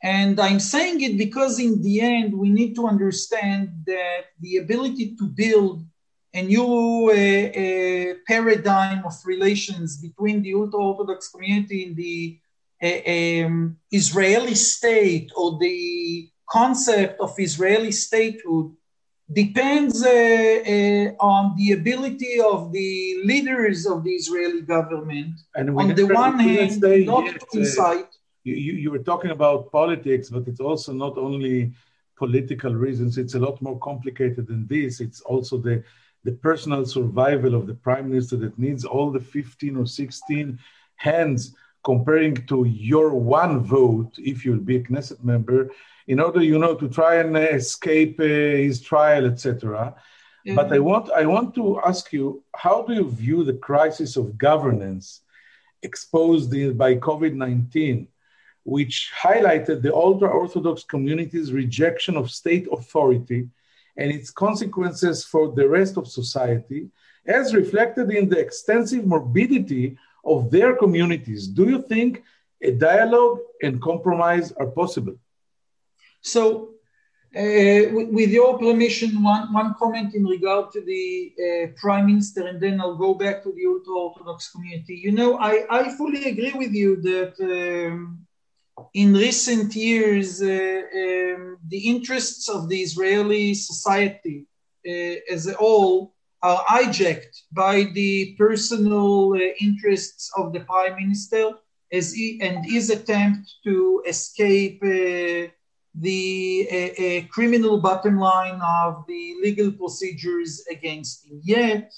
And 0.02 0.38
I'm 0.40 0.60
saying 0.60 1.00
it 1.02 1.18
because, 1.18 1.58
in 1.58 1.82
the 1.82 2.00
end, 2.00 2.32
we 2.32 2.50
need 2.50 2.74
to 2.76 2.86
understand 2.86 3.70
that 3.86 4.22
the 4.40 4.58
ability 4.58 5.16
to 5.16 5.26
build 5.26 5.84
a 6.34 6.42
new 6.42 7.10
uh, 7.10 7.14
uh, 7.14 8.14
paradigm 8.26 9.04
of 9.04 9.14
relations 9.24 9.96
between 9.96 10.42
the 10.42 10.54
ultra 10.54 10.80
Orthodox 10.80 11.28
community 11.28 11.84
and 11.86 11.96
the 11.96 12.38
uh, 12.38 12.47
um, 12.82 13.76
Israeli 13.90 14.54
state 14.54 15.30
or 15.36 15.58
the 15.58 16.30
concept 16.48 17.20
of 17.20 17.34
Israeli 17.38 17.92
statehood 17.92 18.72
depends 19.32 20.02
uh, 20.02 20.08
uh, 20.08 21.24
on 21.24 21.54
the 21.56 21.72
ability 21.72 22.40
of 22.40 22.72
the 22.72 23.20
leaders 23.24 23.86
of 23.86 24.02
the 24.04 24.12
Israeli 24.12 24.62
government. 24.62 25.34
And 25.54 25.70
on 25.78 25.94
the 25.94 26.06
one 26.06 26.38
hand, 26.38 26.80
not 26.80 27.24
yet, 27.24 27.42
to 27.52 27.82
uh. 27.82 28.02
You, 28.44 28.54
you 28.54 28.90
were 28.90 29.00
talking 29.00 29.30
about 29.30 29.70
politics, 29.70 30.30
but 30.30 30.48
it's 30.48 30.60
also 30.60 30.92
not 30.92 31.18
only 31.18 31.72
political 32.16 32.74
reasons. 32.74 33.18
It's 33.18 33.34
a 33.34 33.38
lot 33.38 33.60
more 33.60 33.78
complicated 33.78 34.46
than 34.46 34.66
this. 34.66 35.00
It's 35.00 35.20
also 35.20 35.58
the 35.58 35.84
the 36.24 36.32
personal 36.32 36.84
survival 36.84 37.54
of 37.54 37.66
the 37.66 37.74
prime 37.74 38.08
minister 38.10 38.36
that 38.36 38.58
needs 38.58 38.84
all 38.84 39.10
the 39.10 39.20
15 39.20 39.76
or 39.76 39.86
16 39.86 40.58
hands 40.96 41.54
comparing 41.84 42.34
to 42.46 42.64
your 42.64 43.14
one 43.14 43.60
vote 43.60 44.12
if 44.18 44.44
you'll 44.44 44.58
be 44.58 44.76
a 44.76 44.82
Knesset 44.82 45.22
member 45.24 45.70
in 46.06 46.20
order, 46.20 46.42
you 46.42 46.58
know, 46.58 46.74
to 46.74 46.88
try 46.88 47.16
and 47.16 47.36
escape 47.36 48.18
uh, 48.18 48.24
his 48.24 48.80
trial, 48.80 49.26
etc. 49.26 49.94
Mm-hmm. 50.46 50.56
But 50.56 50.72
I 50.72 50.78
want, 50.78 51.10
I 51.10 51.26
want 51.26 51.54
to 51.56 51.80
ask 51.80 52.12
you, 52.12 52.42
how 52.54 52.82
do 52.82 52.94
you 52.94 53.10
view 53.10 53.44
the 53.44 53.54
crisis 53.54 54.16
of 54.16 54.38
governance 54.38 55.20
exposed 55.82 56.50
by 56.76 56.96
COVID 56.96 57.34
19, 57.34 58.08
which 58.64 59.12
highlighted 59.16 59.82
the 59.82 59.94
ultra 59.94 60.28
Orthodox 60.28 60.82
community's 60.84 61.52
rejection 61.52 62.16
of 62.16 62.30
state 62.30 62.66
authority 62.72 63.48
and 63.96 64.10
its 64.12 64.30
consequences 64.30 65.24
for 65.24 65.52
the 65.52 65.68
rest 65.68 65.96
of 65.96 66.06
society, 66.06 66.88
as 67.26 67.54
reflected 67.54 68.10
in 68.10 68.28
the 68.28 68.38
extensive 68.38 69.06
morbidity 69.06 69.98
of 70.34 70.50
their 70.50 70.76
communities? 70.76 71.48
Do 71.48 71.64
you 71.72 71.82
think 71.82 72.22
a 72.62 72.72
dialogue 72.72 73.38
and 73.62 73.80
compromise 73.80 74.52
are 74.52 74.66
possible? 74.66 75.16
So, 76.20 76.74
uh, 77.36 77.82
with 78.18 78.30
your 78.30 78.58
permission, 78.58 79.22
one, 79.22 79.52
one 79.52 79.74
comment 79.78 80.14
in 80.14 80.24
regard 80.24 80.72
to 80.72 80.80
the 80.80 81.32
uh, 81.38 81.66
Prime 81.80 82.06
Minister, 82.06 82.46
and 82.46 82.58
then 82.60 82.80
I'll 82.80 82.96
go 82.96 83.14
back 83.14 83.42
to 83.42 83.52
the 83.52 83.66
ultra 83.66 83.94
Orthodox 83.94 84.50
community. 84.50 84.96
You 84.96 85.12
know, 85.12 85.38
I, 85.38 85.66
I 85.68 85.94
fully 85.96 86.24
agree 86.24 86.54
with 86.54 86.72
you 86.72 86.96
that 87.02 87.34
um, 87.40 88.26
in 88.94 89.12
recent 89.12 89.74
years, 89.74 90.42
uh, 90.42 90.46
um, 90.46 91.58
the 91.68 91.82
interests 91.84 92.48
of 92.48 92.68
the 92.68 92.80
Israeli 92.80 93.54
society 93.54 94.46
uh, 94.86 95.16
as 95.30 95.46
a 95.46 95.54
whole 95.54 96.14
are 96.42 96.64
hijacked 96.64 97.42
by 97.52 97.84
the 97.94 98.34
personal 98.38 99.34
uh, 99.34 99.38
interests 99.60 100.30
of 100.36 100.52
the 100.52 100.60
Prime 100.60 100.96
Minister 100.96 101.52
as 101.92 102.12
he, 102.12 102.38
and 102.40 102.64
his 102.64 102.90
attempt 102.90 103.50
to 103.64 104.02
escape 104.06 104.80
uh, 104.82 105.50
the 105.94 106.68
uh, 106.70 107.02
uh, 107.02 107.26
criminal 107.32 107.80
bottom 107.80 108.18
line 108.18 108.60
of 108.60 109.04
the 109.08 109.34
legal 109.42 109.72
procedures 109.72 110.64
against 110.70 111.26
him. 111.26 111.40
Yet, 111.42 111.92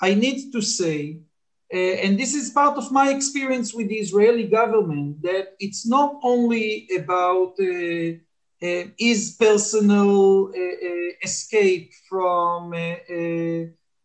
I 0.00 0.14
need 0.14 0.52
to 0.52 0.60
say, 0.60 1.20
uh, 1.72 1.76
and 1.76 2.18
this 2.18 2.34
is 2.34 2.50
part 2.50 2.76
of 2.76 2.90
my 2.90 3.10
experience 3.10 3.72
with 3.72 3.88
the 3.88 3.96
Israeli 3.96 4.44
government, 4.44 5.22
that 5.22 5.54
it's 5.60 5.86
not 5.86 6.18
only 6.22 6.88
about 6.98 7.54
uh, 7.60 7.64
uh, 7.64 8.12
his 8.60 9.36
personal 9.38 10.48
uh, 10.48 11.12
escape 11.22 11.92
from 12.08 12.72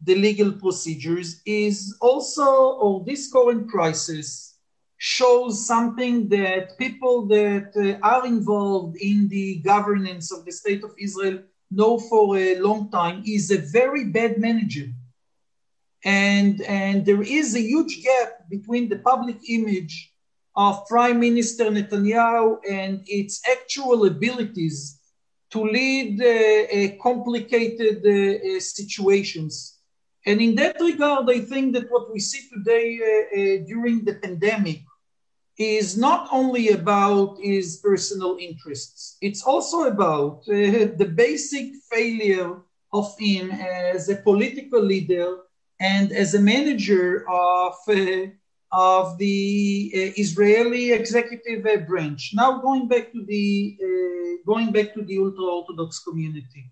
the 0.06 0.16
legal 0.16 0.52
procedures, 0.54 1.42
is 1.46 1.98
also, 2.02 2.44
or 2.44 3.04
this 3.06 3.32
current 3.32 3.70
crisis 3.70 4.58
shows 4.98 5.66
something 5.66 6.30
that 6.30 6.78
people 6.78 7.26
that 7.28 7.72
uh, 7.76 8.08
are 8.08 8.26
involved 8.26 8.96
in 8.98 9.28
the 9.28 9.58
governance 9.58 10.32
of 10.32 10.46
the 10.46 10.52
state 10.52 10.84
of 10.84 10.92
Israel 10.98 11.40
know 11.72 11.98
for 11.98 12.38
a 12.38 12.60
long 12.60 12.90
time 12.92 13.24
is 13.26 13.52
a 13.52 13.58
very 13.58 14.06
bad 14.06 14.38
manager. 14.38 14.88
And, 16.04 16.62
and 16.62 17.06
there 17.06 17.24
is 17.24 17.56
a 17.56 17.62
huge 17.62 18.04
gap 18.04 18.50
between 18.50 18.90
the 18.90 19.00
public 19.00 19.38
image 19.50 20.14
of 20.56 20.86
Prime 20.88 21.20
Minister 21.20 21.66
Netanyahu 21.66 22.60
and 22.70 23.04
its 23.08 23.42
actual 23.50 24.06
abilities 24.06 25.00
to 25.52 25.64
lead 25.64 26.22
uh, 26.22 27.02
complicated 27.02 27.98
uh, 28.06 28.12
uh, 28.12 28.60
situations. 28.60 29.80
And 30.26 30.42
in 30.42 30.56
that 30.56 30.80
regard, 30.82 31.30
I 31.30 31.40
think 31.40 31.74
that 31.74 31.92
what 31.92 32.12
we 32.12 32.20
see 32.20 32.50
today 32.50 33.00
uh, 33.00 33.06
uh, 33.06 33.66
during 33.66 34.04
the 34.04 34.16
pandemic 34.16 34.82
is 35.58 35.98
not 35.98 36.28
only 36.32 36.70
about 36.70 37.38
his 37.42 37.78
personal 37.78 38.38
interests, 38.40 39.18
it's 39.22 39.44
also 39.44 39.84
about 39.84 40.40
uh, 40.48 40.54
the 41.02 41.12
basic 41.16 41.76
failure 41.92 42.62
of 42.92 43.16
him 43.20 43.52
as 43.52 44.10
a 44.10 44.16
political 44.16 44.82
leader 44.82 45.38
and 45.80 46.12
as 46.12 46.34
a 46.34 46.42
manager 46.42 47.30
of, 47.30 47.74
uh, 47.90 48.28
of 48.76 49.18
the 49.18 49.92
uh, 49.96 50.22
Israeli 50.22 50.92
executive 50.92 51.88
branch. 51.88 52.32
Now 52.34 52.60
going 52.60 52.88
back 52.88 53.12
to 53.14 53.26
the 53.26 53.78
going 54.46 54.72
back 54.72 54.94
to 54.94 55.02
the 55.02 55.18
ultra-Orthodox 55.18 56.00
community. 56.00 56.72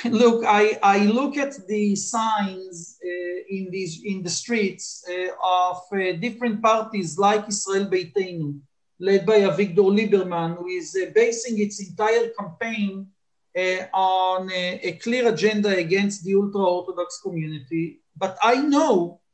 look, 0.04 0.44
I, 0.46 0.78
I 0.82 1.06
look 1.06 1.36
at 1.36 1.54
the 1.68 1.96
signs 1.96 2.98
uh, 3.02 3.38
in 3.48 3.70
these 3.70 4.04
in 4.04 4.22
the 4.22 4.28
streets 4.28 5.04
uh, 5.08 5.30
of 5.42 5.78
uh, 5.92 6.12
different 6.20 6.62
parties 6.62 7.18
like 7.18 7.48
Israel 7.48 7.86
Beitenu, 7.86 8.60
led 8.98 9.24
by 9.24 9.40
Avigdor 9.40 9.90
Lieberman, 9.96 10.58
who 10.58 10.66
is 10.66 10.96
uh, 10.96 11.10
basing 11.14 11.58
its 11.60 11.80
entire 11.80 12.28
campaign 12.38 13.06
uh, 13.56 13.86
on 13.94 14.50
a, 14.52 14.80
a, 14.82 14.92
clear 14.92 15.28
agenda 15.32 15.70
against 15.70 16.24
the 16.24 16.34
ultra-Orthodox 16.34 17.20
community. 17.22 18.00
But 18.14 18.36
I 18.42 18.56
know 18.56 19.20
uh, 19.24 19.25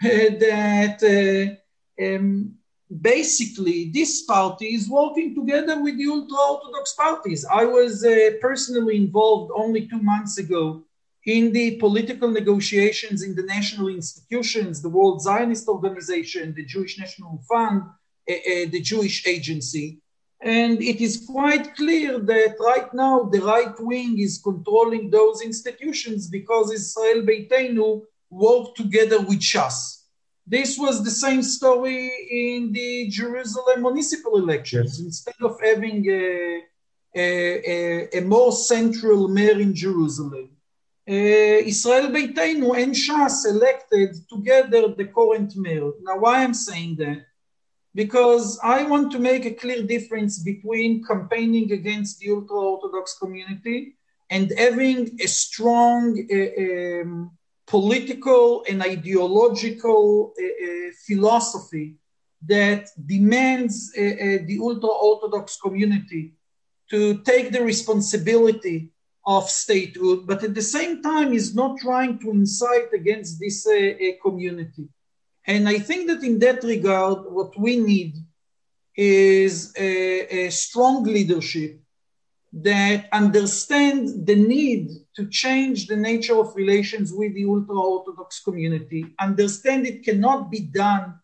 that 0.02 1.58
um, 2.00 2.54
basically 3.00 3.90
this 3.92 4.22
party 4.22 4.74
is 4.74 4.88
working 4.88 5.34
together 5.34 5.82
with 5.82 5.96
the 5.98 6.06
ultra-orthodox 6.06 6.94
parties. 6.94 7.44
I 7.44 7.64
was 7.64 8.04
uh, 8.04 8.30
personally 8.40 8.96
involved 8.96 9.52
only 9.56 9.86
two 9.86 10.02
months 10.02 10.38
ago 10.38 10.84
in 11.26 11.52
the 11.52 11.76
political 11.76 12.28
negotiations 12.28 13.22
in 13.22 13.34
the 13.34 13.42
national 13.42 13.88
institutions 13.88 14.82
the 14.82 14.88
world 14.88 15.22
zionist 15.22 15.66
organization 15.68 16.52
the 16.54 16.64
jewish 16.64 16.98
national 16.98 17.42
fund 17.48 17.82
uh, 18.28 18.32
uh, 18.32 18.66
the 18.70 18.80
jewish 18.80 19.26
agency. 19.26 20.00
And 20.42 20.82
it 20.82 21.00
is 21.00 21.24
quite 21.26 21.74
clear 21.74 22.18
that 22.18 22.56
right 22.60 22.92
now 22.92 23.22
the 23.22 23.40
right 23.40 23.74
wing 23.80 24.18
is 24.18 24.38
controlling 24.42 25.08
those 25.08 25.40
institutions 25.40 26.28
because 26.28 26.72
israel 26.72 27.22
beitenu 27.22 28.02
work 28.44 28.74
together 28.74 29.20
with 29.20 29.40
shas 29.40 30.04
this 30.46 30.78
was 30.78 31.02
the 31.02 31.10
same 31.10 31.42
story 31.42 32.10
in 32.30 32.72
the 32.72 33.08
Jerusalem 33.08 33.82
municipal 33.82 34.36
elections. 34.36 35.00
Instead 35.00 35.36
of 35.40 35.58
having 35.60 36.06
a, 36.10 36.60
a, 37.14 38.18
a, 38.18 38.20
more 38.20 38.52
central 38.52 39.28
mayor 39.28 39.58
in 39.58 39.74
Jerusalem, 39.74 40.50
uh, 41.08 41.12
Israel 41.12 42.08
Beitenu 42.08 42.76
and 42.76 42.94
Shas 42.94 43.46
elected 43.46 44.16
together 44.28 44.88
the 44.88 45.06
current 45.06 45.56
mayor. 45.56 45.92
Now, 46.02 46.18
why 46.18 46.42
I'm 46.42 46.54
saying 46.54 46.96
that? 46.96 47.24
Because 47.94 48.58
I 48.62 48.82
want 48.84 49.12
to 49.12 49.18
make 49.18 49.46
a 49.46 49.54
clear 49.54 49.82
difference 49.82 50.40
between 50.40 51.04
campaigning 51.04 51.72
against 51.72 52.18
the 52.18 52.32
ultra 52.32 52.56
Orthodox 52.56 53.16
community 53.18 53.96
and 54.28 54.52
having 54.58 55.16
a 55.22 55.28
strong 55.28 56.26
uh, 56.30 57.02
um, 57.02 57.30
political 57.66 58.64
and 58.68 58.82
ideological 58.82 60.34
uh, 60.38 60.44
uh, 60.44 60.90
philosophy 61.06 61.94
that 62.46 62.88
demands 63.06 63.92
uh, 63.96 64.00
the 64.46 64.58
ultra 64.60 64.90
Orthodox 64.90 65.58
community 65.60 66.34
to 66.90 67.18
take 67.22 67.50
the 67.50 67.62
responsibility 67.62 68.90
of 69.26 69.48
statehood, 69.48 70.26
but 70.26 70.44
at 70.44 70.54
the 70.54 70.62
same 70.62 71.02
time 71.02 71.32
is 71.32 71.54
not 71.54 71.78
trying 71.78 72.18
to 72.18 72.30
incite 72.30 72.92
against 72.92 73.40
this 73.40 73.66
community. 74.22 74.86
And 75.46 75.66
I 75.66 75.78
think 75.78 76.08
that 76.08 76.22
in 76.22 76.38
that 76.40 76.62
regard, 76.62 77.24
what 77.32 77.58
we 77.58 77.78
need 77.78 78.16
is 78.94 79.72
a, 79.78 80.46
a 80.46 80.50
strong 80.50 81.04
leadership 81.04 81.80
that 82.62 83.08
understand 83.12 84.26
the 84.26 84.36
need 84.36 84.90
to 85.16 85.26
change 85.28 85.88
the 85.88 85.96
nature 85.96 86.38
of 86.38 86.54
relations 86.54 87.12
with 87.12 87.34
the 87.34 87.44
ultra 87.44 87.76
Orthodox 87.76 88.40
community, 88.40 89.06
understand 89.18 89.86
it 89.86 90.04
cannot 90.04 90.50
be 90.50 90.60
done 90.60 91.14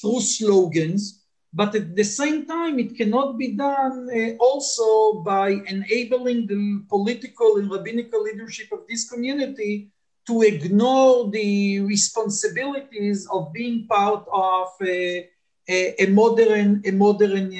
through 0.00 0.20
slogans, 0.20 1.22
but 1.52 1.74
at 1.74 1.94
the 1.94 2.02
same 2.02 2.46
time, 2.46 2.78
it 2.78 2.96
cannot 2.96 3.38
be 3.38 3.52
done 3.52 4.08
uh, 4.12 4.36
also 4.42 5.20
by 5.22 5.50
enabling 5.66 6.46
the 6.46 6.82
political 6.88 7.56
and 7.56 7.70
rabbinical 7.70 8.22
leadership 8.22 8.72
of 8.72 8.80
this 8.88 9.08
community 9.08 9.92
to 10.26 10.42
ignore 10.42 11.30
the 11.30 11.80
responsibilities 11.80 13.28
of 13.32 13.52
being 13.52 13.86
part 13.86 14.24
of 14.32 14.68
uh, 14.80 15.26
a, 15.70 16.06
modern 16.06 16.82
a 16.84 16.90
modern 16.90 17.52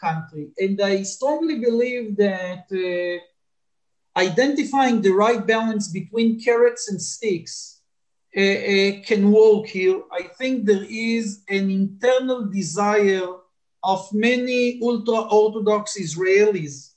country. 0.00 0.48
And 0.58 0.80
I 0.80 1.02
strongly 1.02 1.58
believe 1.58 2.16
that 2.16 2.64
uh, 2.72 4.18
identifying 4.18 5.00
the 5.00 5.10
right 5.10 5.44
balance 5.46 5.88
between 5.88 6.40
carrots 6.40 6.88
and 6.90 7.00
sticks 7.00 7.80
uh, 8.36 8.40
uh, 8.40 8.92
can 9.06 9.30
work 9.30 9.66
here. 9.66 10.02
I 10.12 10.24
think 10.38 10.66
there 10.66 10.86
is 10.88 11.42
an 11.48 11.70
internal 11.70 12.46
desire 12.46 13.28
of 13.82 14.00
many 14.12 14.80
ultra 14.82 15.20
Orthodox 15.30 15.96
Israelis 15.98 16.94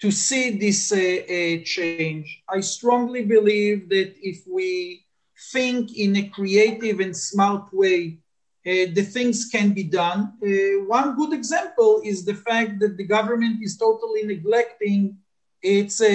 to 0.00 0.10
see 0.10 0.58
this 0.58 0.92
uh, 0.92 0.96
uh, 0.96 1.62
change. 1.64 2.42
I 2.48 2.60
strongly 2.60 3.24
believe 3.24 3.88
that 3.90 4.14
if 4.20 4.42
we 4.46 5.04
think 5.52 5.96
in 5.96 6.16
a 6.16 6.28
creative 6.28 7.00
and 7.00 7.16
smart 7.16 7.72
way 7.72 8.18
the 8.64 9.02
things 9.02 9.46
can 9.46 9.72
be 9.72 9.84
done. 9.84 10.32
Uh, 10.42 10.84
one 10.86 11.16
good 11.16 11.32
example 11.32 12.00
is 12.04 12.24
the 12.24 12.34
fact 12.34 12.80
that 12.80 12.96
the 12.96 13.04
government 13.04 13.62
is 13.62 13.76
totally 13.76 14.22
neglecting 14.24 15.16
its 15.62 16.00
uh, 16.00 16.06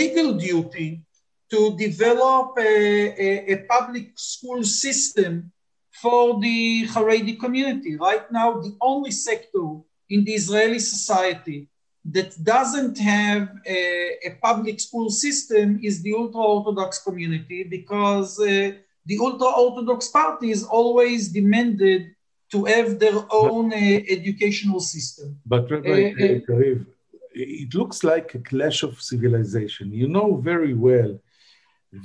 legal 0.00 0.34
duty 0.34 1.02
to 1.50 1.76
develop 1.76 2.56
a, 2.58 2.62
a, 2.62 3.52
a, 3.52 3.56
public 3.68 4.12
school 4.16 4.62
system 4.64 5.52
for 5.92 6.40
the 6.40 6.86
Haredi 6.88 7.38
community. 7.38 7.96
Right 7.96 8.30
now, 8.32 8.60
the 8.60 8.76
only 8.80 9.10
sector 9.10 9.80
in 10.08 10.24
the 10.24 10.34
Israeli 10.34 10.78
society 10.78 11.68
that 12.04 12.32
doesn't 12.42 12.98
have 12.98 13.48
a, 13.66 14.18
a 14.26 14.30
public 14.42 14.80
school 14.80 15.10
system 15.10 15.80
is 15.82 16.02
the 16.02 16.14
ultra 16.14 16.40
Orthodox 16.40 16.98
community 16.98 17.64
because 17.64 18.38
uh, 18.40 18.72
the 19.06 19.18
ultra 19.20 19.48
Orthodox 19.48 20.08
parties 20.08 20.62
always 20.64 21.28
demanded 21.28 22.14
to 22.52 22.64
have 22.64 22.98
their 22.98 23.18
own 23.30 23.72
uh, 23.72 23.76
educational 24.16 24.80
system. 24.80 25.38
But 25.44 25.70
Rabbi 25.70 26.14
uh, 26.20 26.52
uh, 26.52 26.84
it 27.32 27.74
looks 27.74 28.04
like 28.04 28.34
a 28.34 28.38
clash 28.38 28.82
of 28.82 29.00
civilization. 29.00 29.92
You 29.92 30.08
know 30.08 30.36
very 30.36 30.74
well 30.74 31.18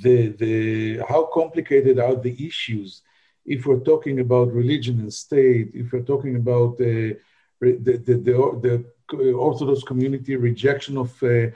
the, 0.02 0.28
the, 0.28 1.02
how 1.08 1.24
complicated 1.32 1.98
are 1.98 2.14
the 2.14 2.46
issues 2.46 3.02
if 3.46 3.66
we're 3.66 3.80
talking 3.80 4.20
about 4.20 4.52
religion 4.52 5.00
and 5.00 5.12
state, 5.12 5.70
if 5.74 5.92
we're 5.92 6.02
talking 6.02 6.36
about 6.36 6.74
uh, 6.74 7.16
the, 7.60 7.78
the, 7.82 8.14
the, 8.14 8.84
the, 9.12 9.32
Orthodox 9.32 9.82
community 9.82 10.36
rejection 10.36 10.96
of 10.96 11.10
uh, 11.24 11.46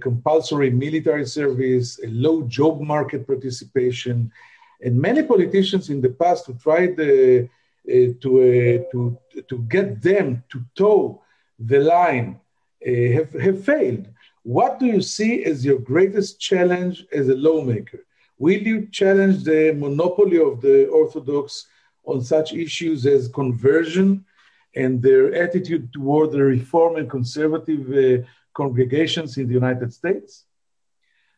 compulsory 0.00 0.70
military 0.70 1.26
service, 1.26 2.00
a 2.02 2.06
low 2.06 2.40
job 2.44 2.80
market 2.80 3.26
participation, 3.26 4.32
and 4.80 5.00
many 5.00 5.22
politicians 5.22 5.90
in 5.90 6.00
the 6.00 6.10
past 6.10 6.46
who 6.46 6.54
tried 6.54 6.98
uh, 7.00 7.44
uh, 7.88 8.12
to, 8.20 8.30
uh, 8.42 8.90
to, 8.90 9.18
to 9.48 9.58
get 9.68 10.02
them 10.02 10.42
to 10.50 10.60
toe 10.74 11.22
the 11.58 11.78
line 11.78 12.40
have, 12.84 13.32
have 13.32 13.64
failed. 13.64 14.06
What 14.42 14.78
do 14.78 14.86
you 14.86 15.02
see 15.02 15.44
as 15.44 15.64
your 15.64 15.78
greatest 15.78 16.40
challenge 16.40 17.04
as 17.12 17.28
a 17.28 17.34
lawmaker? 17.34 18.04
Will 18.38 18.60
you 18.60 18.86
challenge 18.88 19.44
the 19.44 19.72
monopoly 19.72 20.38
of 20.38 20.60
the 20.60 20.86
Orthodox 20.88 21.66
on 22.04 22.22
such 22.22 22.52
issues 22.52 23.06
as 23.06 23.28
conversion 23.28 24.24
and 24.74 25.00
their 25.00 25.34
attitude 25.34 25.92
toward 25.92 26.32
the 26.32 26.42
reform 26.42 26.96
and 26.96 27.10
conservative 27.10 27.84
uh, 27.90 28.26
congregations 28.54 29.38
in 29.38 29.48
the 29.48 29.54
United 29.54 29.92
States? 29.92 30.45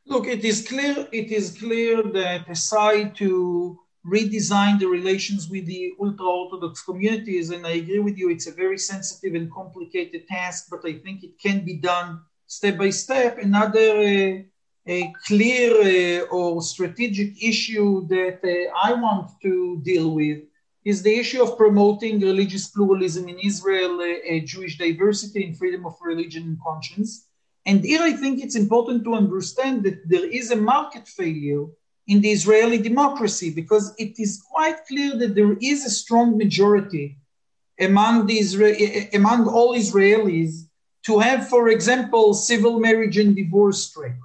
Look, 0.09 0.27
it 0.27 0.43
is 0.43 0.67
clear. 0.67 1.07
It 1.13 1.31
is 1.31 1.59
clear 1.59 2.03
that 2.03 2.49
aside 2.49 3.15
to 3.17 3.79
redesign 4.07 4.79
the 4.79 4.87
relations 4.87 5.51
with 5.51 5.67
the 5.67 5.93
ultra 6.01 6.25
Orthodox 6.25 6.83
communities, 6.83 7.51
and 7.51 7.67
I 7.67 7.73
agree 7.73 7.99
with 7.99 8.17
you, 8.17 8.31
it's 8.31 8.47
a 8.47 8.53
very 8.53 8.79
sensitive 8.79 9.35
and 9.35 9.53
complicated 9.53 10.27
task, 10.27 10.69
but 10.71 10.81
I 10.87 10.95
think 10.95 11.25
it 11.25 11.39
can 11.39 11.63
be 11.63 11.75
done 11.75 12.23
step 12.47 12.79
by 12.79 12.89
step. 12.89 13.37
Another 13.37 14.47
uh, 14.89 15.03
clear 15.27 16.23
uh, 16.23 16.27
or 16.29 16.63
strategic 16.63 17.43
issue 17.43 18.09
that 18.09 18.41
uh, 18.43 18.89
I 18.89 18.95
want 18.95 19.33
to 19.43 19.83
deal 19.85 20.15
with 20.15 20.39
is 20.87 21.03
the 21.03 21.15
issue 21.15 21.43
of 21.43 21.59
promoting 21.59 22.19
religious 22.21 22.69
pluralism 22.69 23.29
in 23.29 23.39
Israel, 23.41 24.01
uh, 24.01 24.39
Jewish 24.43 24.79
diversity, 24.79 25.45
and 25.45 25.59
freedom 25.59 25.85
of 25.85 25.97
religion 26.01 26.45
and 26.45 26.59
conscience. 26.65 27.28
And 27.69 27.85
here 27.85 28.01
I 28.03 28.15
think 28.15 28.41
it's 28.41 28.57
important 28.57 29.05
to 29.05 29.13
understand 29.13 29.83
that 29.85 29.99
there 30.09 30.25
is 30.25 30.51
a 30.51 30.57
market 30.57 31.07
failure 31.07 31.67
in 32.07 32.23
the 32.23 32.31
Israeli 32.31 32.79
democracy 32.79 33.51
because 33.51 33.95
it 33.99 34.19
is 34.19 34.43
quite 34.53 34.87
clear 34.87 35.11
that 35.19 35.35
there 35.35 35.55
is 35.61 35.85
a 35.85 35.91
strong 36.03 36.39
majority 36.39 37.19
among, 37.79 38.25
the 38.25 38.39
Isra- 38.39 39.15
among 39.15 39.49
all 39.49 39.77
Israelis 39.77 40.53
to 41.05 41.19
have, 41.19 41.51
for 41.51 41.69
example, 41.69 42.33
civil 42.33 42.81
marriage 42.81 43.19
and 43.19 43.37
divorce 43.37 43.93
track. 43.93 44.17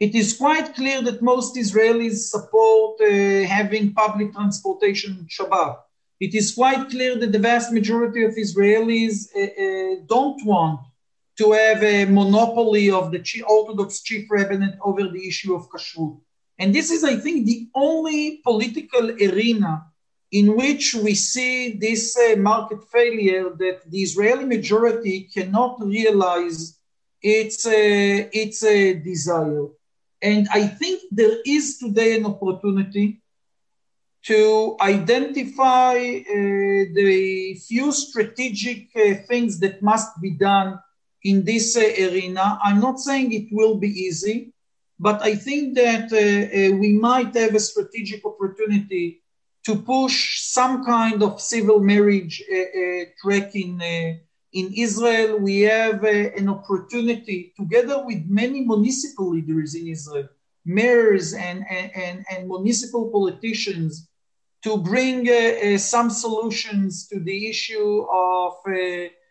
It 0.00 0.14
is 0.14 0.34
quite 0.34 0.74
clear 0.74 1.02
that 1.02 1.20
most 1.20 1.54
Israelis 1.54 2.16
support 2.34 2.98
uh, 3.02 3.46
having 3.56 3.92
public 3.92 4.32
transportation 4.32 5.26
Shabbat. 5.34 5.76
It 6.18 6.34
is 6.34 6.54
quite 6.54 6.88
clear 6.88 7.14
that 7.18 7.32
the 7.32 7.44
vast 7.50 7.74
majority 7.74 8.24
of 8.24 8.32
Israelis 8.46 9.16
uh, 9.36 9.40
uh, 9.42 9.96
don't 10.14 10.40
want 10.46 10.80
to 11.38 11.52
have 11.52 11.82
a 11.82 12.06
monopoly 12.06 12.90
of 12.90 13.10
the 13.10 13.22
Orthodox 13.46 14.02
chief 14.02 14.26
rabbinate 14.30 14.78
over 14.82 15.04
the 15.08 15.28
issue 15.28 15.54
of 15.54 15.68
kashrut. 15.68 16.18
And 16.58 16.74
this 16.74 16.90
is, 16.90 17.04
I 17.04 17.16
think, 17.16 17.46
the 17.46 17.68
only 17.74 18.40
political 18.42 19.10
arena 19.10 19.84
in 20.32 20.56
which 20.56 20.94
we 20.94 21.14
see 21.14 21.72
this 21.72 22.16
uh, 22.18 22.36
market 22.36 22.82
failure 22.90 23.50
that 23.50 23.82
the 23.90 24.02
Israeli 24.02 24.44
majority 24.44 25.28
cannot 25.32 25.80
realize 25.80 26.78
its, 27.22 27.66
uh, 27.66 27.70
its 27.72 28.62
uh, 28.62 28.94
desire. 29.04 29.66
And 30.22 30.48
I 30.52 30.66
think 30.66 31.02
there 31.10 31.38
is 31.44 31.78
today 31.78 32.16
an 32.16 32.26
opportunity 32.26 33.22
to 34.24 34.76
identify 34.80 35.94
uh, 35.94 36.32
the 36.98 37.54
few 37.68 37.92
strategic 37.92 38.88
uh, 38.96 39.14
things 39.28 39.60
that 39.60 39.82
must 39.82 40.20
be 40.20 40.30
done 40.30 40.80
in 41.30 41.44
this 41.44 41.76
uh, 41.76 41.80
arena. 41.80 42.58
I'm 42.62 42.80
not 42.80 42.98
saying 43.00 43.32
it 43.32 43.48
will 43.50 43.76
be 43.76 43.88
easy, 44.06 44.52
but 44.98 45.22
I 45.22 45.34
think 45.34 45.74
that 45.74 46.06
we 46.80 46.92
might 46.92 47.34
have 47.36 47.54
a 47.54 47.66
strategic 47.70 48.24
opportunity 48.24 49.22
to 49.66 49.74
push 49.74 50.40
some 50.42 50.84
kind 50.84 51.24
of 51.24 51.40
civil 51.40 51.80
marriage 51.80 52.40
uh, 52.40 52.56
uh, 52.56 53.04
track 53.20 53.56
in, 53.56 53.72
uh, 53.82 54.14
in 54.52 54.72
Israel. 54.72 55.38
We 55.38 55.62
have 55.62 56.04
an 56.04 56.48
opportunity, 56.48 57.52
together 57.56 58.04
with 58.06 58.22
many 58.28 58.60
municipal 58.64 59.28
leaders 59.30 59.74
in 59.74 59.88
Israel, 59.88 60.28
mayors 60.64 61.34
and, 61.34 61.64
and, 61.68 62.24
and 62.30 62.46
municipal 62.46 63.10
politicians, 63.10 64.08
to 64.62 64.78
bring 64.78 65.26
some 65.78 66.10
solutions 66.10 67.06
to 67.08 67.20
the 67.20 67.48
issue 67.50 68.06
of 68.10 68.54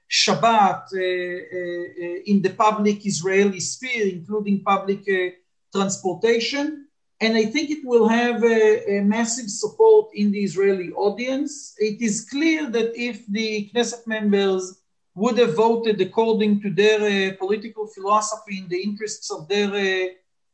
Shabbat 0.09 0.83
uh, 0.93 0.97
uh, 0.97 2.21
in 2.25 2.41
the 2.41 2.53
public 2.55 3.05
Israeli 3.05 3.59
sphere, 3.59 4.07
including 4.07 4.63
public 4.63 5.01
uh, 5.09 5.35
transportation. 5.73 6.87
And 7.21 7.35
I 7.37 7.45
think 7.45 7.69
it 7.69 7.83
will 7.83 8.07
have 8.07 8.43
a, 8.43 8.97
a, 8.97 9.01
massive 9.01 9.49
support 9.49 10.09
in 10.13 10.31
the 10.31 10.43
Israeli 10.43 10.91
audience. 10.91 11.73
It 11.77 12.01
is 12.01 12.27
clear 12.29 12.69
that 12.69 12.91
if 12.95 13.25
the 13.27 13.71
Knesset 13.73 14.05
members 14.05 14.81
would 15.15 15.37
have 15.37 15.55
voted 15.55 16.01
according 16.01 16.61
to 16.61 16.69
their 16.69 16.99
uh, 16.99 17.37
political 17.37 17.87
philosophy 17.87 18.59
in 18.59 18.67
the 18.67 18.81
interests 18.81 19.31
of 19.31 19.47
their 19.47 19.71
uh, 19.73 20.07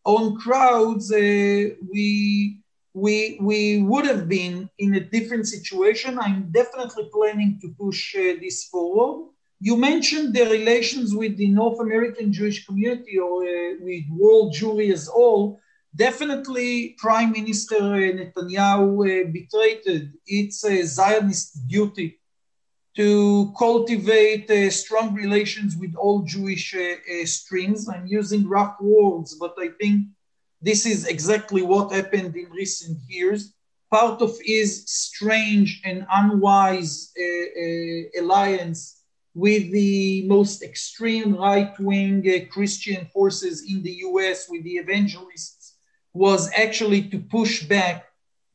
own 0.05 0.39
crowds, 0.39 1.11
uh, 1.11 1.17
we, 1.91 2.59
we, 2.93 3.39
we 3.41 3.81
would 3.81 4.05
have 4.05 4.29
been 4.29 4.69
in 4.77 4.93
a 4.95 4.99
different 4.99 5.47
situation. 5.47 6.19
I'm 6.19 6.51
definitely 6.51 7.09
planning 7.11 7.57
to 7.61 7.69
push 7.69 8.15
uh, 8.15 8.35
this 8.39 8.65
forward. 8.65 9.31
You 9.63 9.77
mentioned 9.77 10.33
the 10.33 10.45
relations 10.45 11.13
with 11.13 11.37
the 11.37 11.45
North 11.45 11.79
American 11.79 12.33
Jewish 12.33 12.65
community 12.65 13.19
or 13.19 13.43
uh, 13.43 13.75
with 13.79 14.05
world 14.09 14.55
Jewry 14.55 14.91
as 14.91 15.07
all 15.07 15.59
definitely 15.95 16.95
Prime 16.97 17.31
Minister 17.31 17.79
Netanyahu 17.79 18.89
uh, 19.05 19.31
betrayed 19.31 20.13
its 20.25 20.65
uh, 20.65 20.81
Zionist 20.83 21.67
duty 21.67 22.19
to 22.95 23.53
cultivate 23.55 24.49
uh, 24.49 24.71
strong 24.71 25.13
relations 25.13 25.77
with 25.77 25.93
all 25.95 26.23
Jewish 26.23 26.73
streams. 27.25 27.87
I'm 27.87 28.07
using 28.07 28.49
rough 28.49 28.77
words, 28.81 29.37
but 29.39 29.53
I 29.59 29.69
think 29.79 30.07
this 30.59 30.87
is 30.87 31.05
exactly 31.05 31.61
what 31.61 31.93
happened 31.93 32.35
in 32.35 32.49
recent 32.49 32.97
years. 33.07 33.53
Part 33.91 34.23
of 34.23 34.31
his 34.43 34.89
strange 34.89 35.81
and 35.85 36.07
unwise 36.11 37.11
uh, 37.15 37.23
uh, 37.23 38.23
alliance 38.23 39.00
with 39.33 39.71
the 39.71 40.25
most 40.27 40.61
extreme 40.61 41.35
right 41.35 41.73
wing 41.79 42.23
uh, 42.27 42.51
Christian 42.51 43.05
forces 43.13 43.65
in 43.71 43.81
the 43.81 43.95
US, 44.07 44.49
with 44.49 44.63
the 44.63 44.75
evangelists 44.83 45.75
was 46.13 46.51
actually 46.55 47.03
to 47.09 47.19
push 47.19 47.63
back 47.63 48.05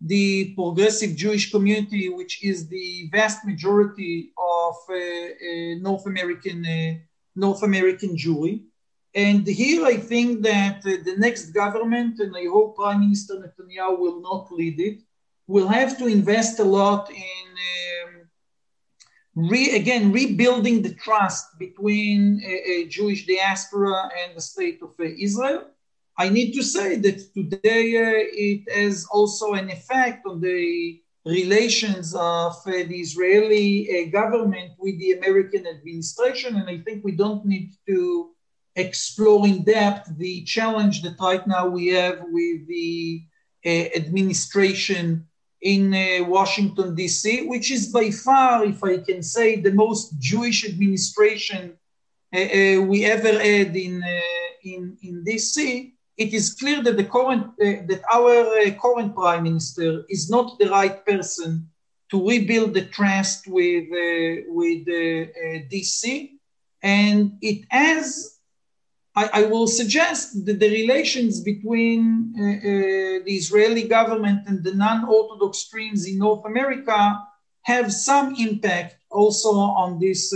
the 0.00 0.54
progressive 0.54 1.16
Jewish 1.16 1.50
community, 1.50 2.10
which 2.10 2.44
is 2.44 2.68
the 2.68 3.08
vast 3.10 3.46
majority 3.46 4.32
of 4.38 4.74
uh, 4.90 4.94
uh, 4.94 5.74
North 5.80 6.06
American 6.06 6.58
uh, 6.66 6.94
North 7.34 7.62
American 7.62 8.16
Jewry. 8.16 8.56
And 9.14 9.46
here 9.46 9.82
I 9.86 9.96
think 9.96 10.42
that 10.42 10.78
uh, 10.84 11.02
the 11.08 11.16
next 11.16 11.44
government, 11.52 12.20
and 12.20 12.36
I 12.36 12.44
hope 12.54 12.76
Prime 12.76 13.00
Minister 13.00 13.34
Netanyahu 13.34 13.98
will 13.98 14.20
not 14.20 14.52
lead 14.52 14.78
it, 14.78 14.98
will 15.46 15.68
have 15.68 15.96
to 15.98 16.06
invest 16.06 16.58
a 16.58 16.64
lot 16.64 17.10
in 17.10 17.46
um, 17.70 17.95
re, 19.36 19.76
again 19.76 20.10
rebuilding 20.10 20.82
the 20.82 20.94
trust 20.94 21.58
between 21.58 22.42
a, 22.44 22.70
a 22.70 22.86
Jewish 22.86 23.26
diaspora 23.26 24.10
and 24.20 24.36
the 24.36 24.40
state 24.40 24.80
of 24.82 24.90
uh, 24.98 25.04
Israel 25.04 25.66
I 26.18 26.30
need 26.30 26.52
to 26.54 26.62
say 26.62 26.96
that 26.96 27.34
today 27.34 27.96
uh, 27.98 28.24
it 28.32 28.72
has 28.72 29.06
also 29.12 29.52
an 29.52 29.68
effect 29.70 30.26
on 30.26 30.40
the 30.40 31.02
relations 31.26 32.14
of 32.14 32.54
uh, 32.66 32.70
the 32.70 33.00
Israeli 33.00 34.08
government 34.10 34.72
with 34.78 34.98
the 34.98 35.12
American 35.12 35.66
administration. 35.66 36.56
And 36.56 36.70
I 36.70 36.78
think 36.78 37.04
we 37.04 37.12
don't 37.12 37.44
need 37.44 37.74
to 37.86 38.30
explore 38.76 39.46
in 39.46 39.62
depth 39.62 40.16
the 40.16 40.42
challenge 40.44 41.02
that 41.02 41.16
right 41.20 41.46
now 41.46 41.66
we 41.66 41.88
have 41.88 42.20
with 42.30 42.66
the 42.66 43.22
administration 43.66 45.26
in 45.62 45.94
uh, 45.94 46.24
Washington, 46.24 46.94
D.C., 46.94 47.46
which 47.46 47.70
is 47.70 47.88
by 47.88 48.10
far, 48.10 48.64
if 48.64 48.82
I 48.84 48.98
can 48.98 49.22
say, 49.22 49.60
the 49.60 49.72
most 49.72 50.18
Jewish 50.20 50.68
administration 50.68 51.76
uh, 52.34 52.82
we 52.82 53.04
ever 53.04 53.32
had 53.32 53.74
in, 53.74 54.02
in, 54.62 54.96
in 55.02 55.24
D.C 55.24 55.96
it 56.16 56.32
is 56.32 56.54
clear 56.54 56.82
that 56.82 56.96
the 56.96 57.04
current 57.04 57.46
uh, 57.60 57.84
that 57.88 58.02
our 58.12 58.32
uh, 58.32 58.70
current 58.80 59.14
prime 59.14 59.42
minister 59.42 60.04
is 60.08 60.30
not 60.30 60.58
the 60.58 60.68
right 60.70 61.04
person 61.04 61.68
to 62.10 62.26
rebuild 62.26 62.72
the 62.74 62.86
trust 62.86 63.46
with 63.46 63.84
uh, 63.92 64.42
with 64.48 64.82
uh, 64.88 65.28
uh, 65.28 65.58
DC, 65.70 66.32
and 66.82 67.36
it 67.42 67.66
has. 67.70 68.35
I, 69.16 69.30
I, 69.32 69.42
will 69.44 69.66
suggest 69.66 70.44
that 70.44 70.60
the 70.60 70.70
relations 70.70 71.40
between 71.40 72.34
uh, 72.36 73.24
the 73.24 73.34
Israeli 73.42 73.84
government 73.88 74.40
and 74.46 74.62
the 74.62 74.74
non-Orthodox 74.74 75.58
streams 75.58 76.06
in 76.06 76.18
North 76.18 76.44
America 76.44 77.18
have 77.62 77.90
some 77.92 78.34
impact 78.38 78.98
also 79.10 79.52
on 79.54 79.98
this 79.98 80.32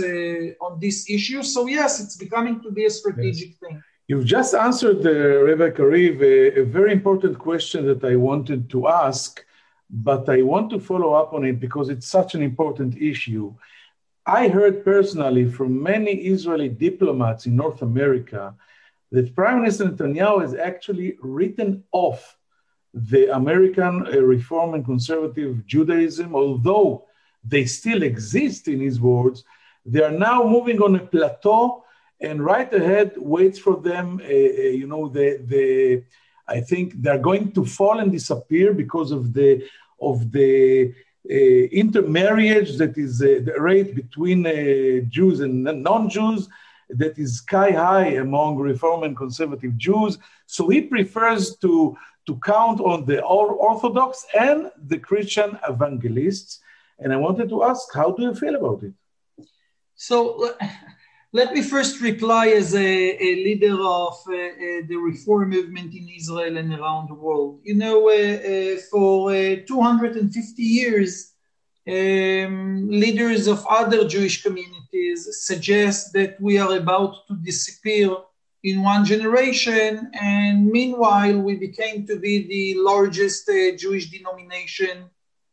on 0.65 0.79
this 0.79 1.09
issue. 1.09 1.43
So 1.43 1.67
yes, 1.67 2.01
it's 2.03 2.17
becoming 2.17 2.61
to 2.63 2.71
be 2.71 2.85
a 2.85 2.89
strategic 2.89 3.49
yes. 3.51 3.59
thing. 3.61 3.83
You've 4.07 4.25
just 4.25 4.53
answered, 4.53 5.01
uh, 5.05 5.69
Kariv, 5.77 6.21
a, 6.21 6.61
a, 6.61 6.65
very 6.65 6.91
important 6.91 7.39
question 7.39 7.85
that 7.85 8.03
I 8.03 8.17
wanted 8.17 8.69
to 8.71 8.89
ask, 8.89 9.45
but 9.89 10.27
I 10.27 10.41
want 10.41 10.69
to 10.71 10.79
follow 10.79 11.13
up 11.13 11.33
on 11.33 11.45
it 11.45 11.61
because 11.61 11.87
it's 11.87 12.07
such 12.07 12.35
an 12.35 12.41
important 12.41 12.97
issue. 12.97 13.53
I 14.25 14.49
heard 14.49 14.83
personally 14.83 15.45
from 15.49 15.81
many 15.81 16.13
Israeli 16.33 16.67
diplomats 16.67 17.45
in 17.45 17.55
North 17.55 17.81
America 17.81 18.53
that 19.11 19.35
Prime 19.35 19.59
Minister 19.59 19.85
Netanyahu 19.85 20.41
has 20.41 20.53
actually 20.55 21.17
written 21.21 21.83
off 21.91 22.37
the 22.93 23.33
American 23.35 24.07
uh, 24.07 24.19
Reform 24.19 24.73
and 24.73 24.85
Conservative 24.85 25.65
Judaism, 25.65 26.35
although 26.35 27.05
they 27.43 27.65
still 27.65 28.03
exist 28.03 28.67
in 28.67 28.79
his 28.79 28.99
words, 28.99 29.43
they 29.85 30.03
are 30.03 30.11
now 30.11 30.43
moving 30.43 30.81
on 30.81 30.95
a 30.95 30.99
plateau 30.99 31.83
and 32.19 32.43
right 32.43 32.71
ahead 32.73 33.13
waits 33.17 33.57
for 33.57 33.77
them. 33.77 34.21
Uh, 34.23 34.27
uh, 34.27 34.73
you 34.79 34.87
know, 34.87 35.07
the 35.07 35.41
the 35.47 36.03
I 36.47 36.59
think 36.61 37.01
they're 37.01 37.17
going 37.17 37.51
to 37.53 37.65
fall 37.65 37.99
and 37.99 38.11
disappear 38.11 38.73
because 38.73 39.11
of 39.11 39.33
the 39.33 39.63
of 39.99 40.31
the 40.31 40.93
uh, 41.29 41.33
intermarriage 41.33 42.77
that 42.77 42.97
is 42.97 43.21
uh, 43.21 43.39
the 43.43 43.55
rate 43.59 43.95
between 43.95 44.45
uh, 44.45 45.05
Jews 45.09 45.39
and 45.39 45.63
non-Jews 45.63 46.47
that 46.97 47.17
is 47.17 47.37
sky 47.37 47.71
high 47.71 48.07
among 48.25 48.57
Reform 48.57 49.03
and 49.03 49.15
Conservative 49.15 49.77
Jews. 49.77 50.17
So 50.45 50.69
he 50.69 50.81
prefers 50.81 51.55
to 51.57 51.97
to 52.27 52.39
count 52.45 52.79
on 52.79 53.05
the 53.05 53.21
Orthodox 53.23 54.25
and 54.39 54.71
the 54.77 54.99
Christian 54.99 55.57
evangelists. 55.67 56.59
And 56.99 57.11
I 57.11 57.17
wanted 57.17 57.49
to 57.49 57.63
ask, 57.63 57.91
how 57.93 58.11
do 58.11 58.21
you 58.21 58.35
feel 58.35 58.55
about 58.55 58.83
it? 58.83 58.93
So 59.95 60.55
let 61.33 61.53
me 61.53 61.61
first 61.61 62.01
reply 62.01 62.49
as 62.49 62.75
a, 62.75 62.79
a 62.79 63.35
leader 63.35 63.73
of 63.73 64.15
uh, 64.27 64.33
uh, 64.33 64.81
the 64.87 64.97
reform 64.97 65.49
movement 65.49 65.95
in 65.95 66.09
Israel 66.09 66.57
and 66.57 66.73
around 66.73 67.09
the 67.09 67.15
world. 67.15 67.61
You 67.63 67.75
know, 67.75 68.09
uh, 68.09 68.13
uh 68.13 68.77
for 68.91 69.31
uh, 69.31 69.55
250 69.65 70.61
years, 70.61 71.30
um, 71.87 72.89
leaders 72.89 73.47
of 73.47 73.65
other 73.67 74.07
Jewish 74.07 74.43
communities 74.43 75.27
suggest 75.41 76.13
that 76.13 76.39
we 76.39 76.57
are 76.57 76.75
about 76.75 77.27
to 77.27 77.35
disappear 77.35 78.15
in 78.63 78.83
one 78.83 79.03
generation, 79.05 80.11
and 80.13 80.67
meanwhile, 80.67 81.39
we 81.39 81.55
became 81.55 82.05
to 82.05 82.19
be 82.19 82.47
the 82.47 82.79
largest 82.79 83.49
uh, 83.49 83.75
Jewish 83.75 84.11
denomination 84.11 85.09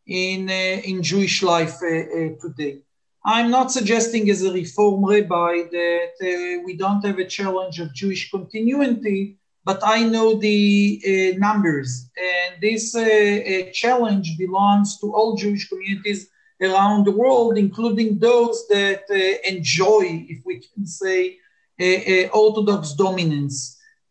in, 0.06 0.50
in 0.50 1.02
Jewish 1.02 1.42
life 1.42 1.78
today. 1.78 2.82
I'm 3.24 3.50
not 3.50 3.72
suggesting 3.72 4.30
as 4.30 4.42
a 4.42 4.52
reform 4.52 5.04
rabbi 5.04 5.64
that 5.70 6.14
uh, 6.22 6.62
we 6.64 6.76
don't 6.76 7.04
have 7.04 7.18
a 7.18 7.26
challenge 7.26 7.80
of 7.80 7.92
Jewish 7.92 8.30
continuity, 8.30 9.38
but 9.68 9.80
I 9.84 10.02
know 10.02 10.28
the 10.38 10.66
uh, 11.12 11.38
numbers. 11.46 11.90
And 12.30 12.50
this 12.66 12.84
uh, 12.94 13.02
uh 13.02 13.70
challenge 13.82 14.28
belongs 14.44 14.88
to 15.00 15.06
all 15.16 15.36
Jewish 15.42 15.64
communities 15.70 16.20
around 16.68 17.00
the 17.04 17.16
world, 17.22 17.54
including 17.66 18.08
those 18.18 18.56
that 18.74 19.02
uh, 19.10 19.52
enjoy, 19.54 20.04
if 20.34 20.40
we 20.48 20.54
can 20.66 20.84
say, 21.00 21.20
uh, 21.86 22.40
Orthodox 22.42 22.82
dominance. 23.06 23.56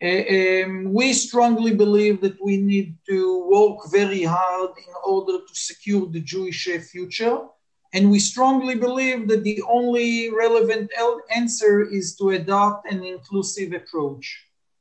Um, 0.10 0.74
we 1.00 1.08
strongly 1.28 1.74
believe 1.84 2.18
that 2.26 2.38
we 2.48 2.56
need 2.72 2.90
to 3.12 3.20
work 3.56 3.80
very 4.00 4.24
hard 4.38 4.72
in 4.88 4.94
order 5.14 5.38
to 5.48 5.54
secure 5.70 6.06
the 6.06 6.24
Jewish 6.34 6.62
future. 6.94 7.38
And 7.96 8.12
we 8.14 8.20
strongly 8.32 8.76
believe 8.88 9.20
that 9.30 9.44
the 9.44 9.60
only 9.78 10.10
relevant 10.44 10.88
answer 11.40 11.74
is 12.00 12.16
to 12.18 12.26
adopt 12.40 12.80
an 12.94 13.00
inclusive 13.04 13.72
approach. 13.82 14.26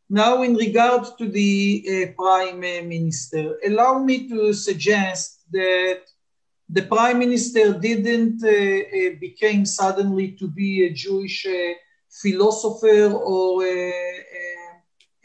Now, 0.09 0.43
in 0.43 0.55
regard 0.55 1.19
to 1.19 1.29
the 1.29 1.85
uh, 1.85 2.13
Prime 2.13 2.61
Minister, 2.61 3.59
allow 3.67 3.99
me 3.99 4.29
to 4.29 4.53
suggest 4.53 5.41
that 5.51 6.03
the 6.69 6.83
Prime 6.83 7.19
Minister 7.19 7.73
didn't 7.73 8.43
uh, 8.45 8.49
uh, 8.49 9.17
become 9.21 9.67
suddenly 9.67 10.33
to 10.33 10.47
be 10.47 10.87
a 10.87 10.93
Jewish 10.93 11.45
uh, 11.47 11.75
philosopher 12.23 13.13
or 13.13 13.65
uh, 13.65 13.67
uh, 13.67 14.73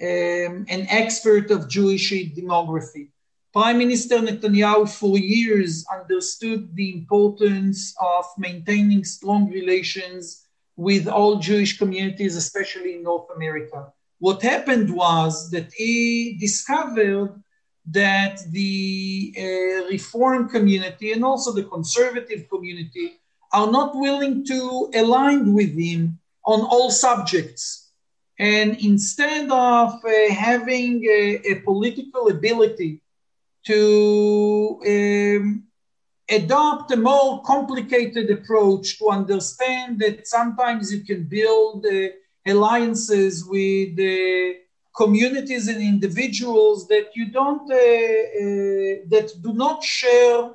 um, 0.01 0.65
an 0.67 0.87
expert 0.89 1.51
of 1.51 1.69
Jewish 1.69 2.11
demography. 2.11 3.09
Prime 3.53 3.77
Minister 3.77 4.17
Netanyahu 4.17 4.89
for 4.89 5.17
years 5.17 5.85
understood 5.93 6.75
the 6.75 6.93
importance 6.93 7.93
of 8.01 8.25
maintaining 8.37 9.03
strong 9.03 9.51
relations 9.51 10.47
with 10.75 11.07
all 11.07 11.35
Jewish 11.37 11.77
communities, 11.77 12.35
especially 12.35 12.95
in 12.95 13.03
North 13.03 13.27
America. 13.35 13.93
What 14.21 14.43
happened 14.43 14.93
was 14.93 15.49
that 15.49 15.73
he 15.73 16.37
discovered 16.39 17.41
that 17.89 18.37
the 18.51 19.33
uh, 19.35 19.87
reform 19.89 20.47
community 20.47 21.11
and 21.11 21.25
also 21.25 21.51
the 21.51 21.63
conservative 21.63 22.47
community 22.47 23.19
are 23.51 23.71
not 23.71 23.95
willing 23.95 24.45
to 24.45 24.91
align 24.93 25.55
with 25.55 25.75
him 25.75 26.19
on 26.45 26.61
all 26.61 26.91
subjects. 26.91 27.89
And 28.37 28.77
instead 28.77 29.49
of 29.49 29.89
uh, 30.05 30.31
having 30.31 31.03
a, 31.03 31.41
a 31.51 31.55
political 31.61 32.27
ability 32.29 33.01
to 33.65 34.79
um, 34.85 35.63
adopt 36.29 36.91
a 36.91 36.97
more 36.97 37.41
complicated 37.41 38.29
approach 38.29 38.99
to 38.99 39.09
understand 39.09 39.99
that 40.01 40.27
sometimes 40.27 40.93
you 40.93 41.03
can 41.03 41.23
build 41.23 41.87
uh, 41.87 42.09
alliances 42.47 43.45
with 43.45 43.99
uh, 43.99 44.57
communities 44.95 45.67
and 45.67 45.81
individuals 45.81 46.87
that 46.87 47.07
you 47.15 47.31
don't 47.31 47.69
uh, 47.71 47.75
uh 47.75 48.93
that 49.13 49.27
do 49.41 49.53
not 49.53 49.83
share 49.83 50.51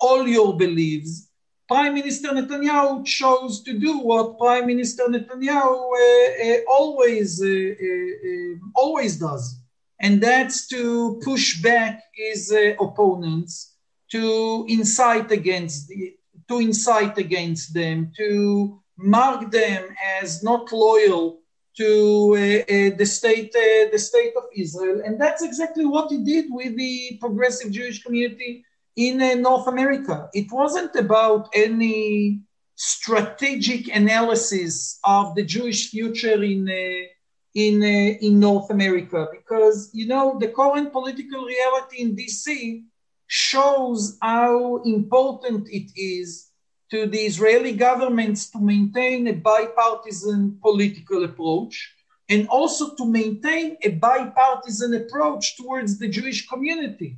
all 0.00 0.28
your 0.28 0.56
beliefs. 0.56 1.28
Prime 1.66 1.94
minister 1.94 2.28
netanyahu 2.28 3.04
chose 3.04 3.62
to 3.62 3.78
do 3.78 3.98
what 3.98 4.38
prime 4.38 4.66
minister 4.66 5.04
netanyahu 5.08 5.76
always 6.68 7.42
always 8.74 9.16
does 9.16 9.64
and 10.04 10.22
that's 10.22 10.66
to 10.68 11.20
push 11.24 11.62
back 11.62 12.02
his 12.14 12.52
uh, 12.52 12.74
opponents, 12.78 13.76
to 14.10 14.66
incite 14.68 15.30
against 15.30 15.88
the, 15.88 16.14
to 16.48 16.58
incite 16.58 17.16
against 17.16 17.72
them, 17.72 18.12
to 18.16 18.82
mark 18.96 19.50
them 19.50 19.94
as 20.20 20.42
not 20.42 20.72
loyal 20.72 21.40
to 21.76 22.34
uh, 22.36 22.72
uh, 22.72 22.96
the 22.96 23.04
state, 23.04 23.54
uh, 23.56 23.90
the 23.90 23.98
state 23.98 24.32
of 24.36 24.44
Israel, 24.56 25.02
and 25.04 25.20
that's 25.20 25.42
exactly 25.42 25.84
what 25.84 26.10
he 26.10 26.18
did 26.18 26.46
with 26.50 26.76
the 26.76 27.18
progressive 27.20 27.72
Jewish 27.72 28.02
community 28.02 28.64
in 28.96 29.20
uh, 29.20 29.34
North 29.34 29.66
America. 29.66 30.28
It 30.34 30.52
wasn't 30.52 30.94
about 30.94 31.48
any 31.54 32.42
strategic 32.76 33.94
analysis 33.94 34.98
of 35.04 35.34
the 35.34 35.44
Jewish 35.44 35.90
future 35.90 36.42
in 36.42 36.68
in, 37.54 37.82
uh, 37.82 38.18
in 38.20 38.40
North 38.40 38.70
America 38.70 39.28
because, 39.32 39.90
you 39.92 40.06
know, 40.06 40.38
the 40.38 40.48
current 40.48 40.92
political 40.92 41.44
reality 41.44 42.02
in 42.02 42.16
DC 42.16 42.82
shows 43.26 44.18
how 44.20 44.82
important 44.82 45.68
it 45.70 45.90
is 45.96 46.50
to 46.90 47.06
the 47.06 47.18
Israeli 47.18 47.72
governments 47.72 48.50
to 48.50 48.60
maintain 48.60 49.26
a 49.28 49.32
bipartisan 49.32 50.58
political 50.60 51.24
approach 51.24 51.92
and 52.28 52.48
also 52.48 52.94
to 52.96 53.04
maintain 53.06 53.76
a 53.82 53.90
bipartisan 53.90 54.94
approach 54.94 55.56
towards 55.56 55.98
the 55.98 56.08
Jewish 56.08 56.46
community 56.48 57.16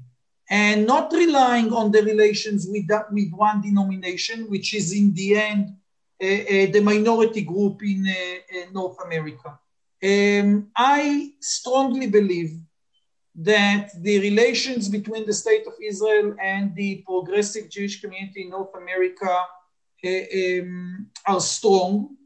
and 0.50 0.87
not 0.87 1.12
relying 1.12 1.72
on 1.72 1.90
the 1.90 2.02
relations 2.02 2.66
with, 2.68 2.87
that, 2.88 3.12
with 3.12 3.31
one 3.33 3.61
denomination, 3.61 4.48
which 4.48 4.74
is 4.74 4.92
in 4.92 5.12
the 5.14 5.37
end 5.37 5.76
uh, 6.22 6.26
uh, 6.26 6.66
the 6.72 6.81
minority 6.83 7.42
group 7.42 7.83
in 7.83 8.07
uh, 8.09 8.59
uh 8.59 8.70
North 8.72 8.96
America. 9.05 9.59
Um, 10.02 10.68
I 10.76 11.33
strongly 11.40 12.07
believe 12.07 12.59
that 13.37 13.90
the 14.03 14.18
relations 14.20 14.88
between 14.88 15.27
the 15.27 15.33
state 15.33 15.66
of 15.66 15.75
Israel 15.83 16.35
and 16.42 16.75
the 16.75 17.05
progressive 17.07 17.68
Jewish 17.68 18.01
community 18.01 18.42
in 18.42 18.51
North 18.51 18.75
America 18.75 19.31
uh, 20.05 20.61
um, 20.61 21.07
are 21.27 21.40
strong. 21.40 22.16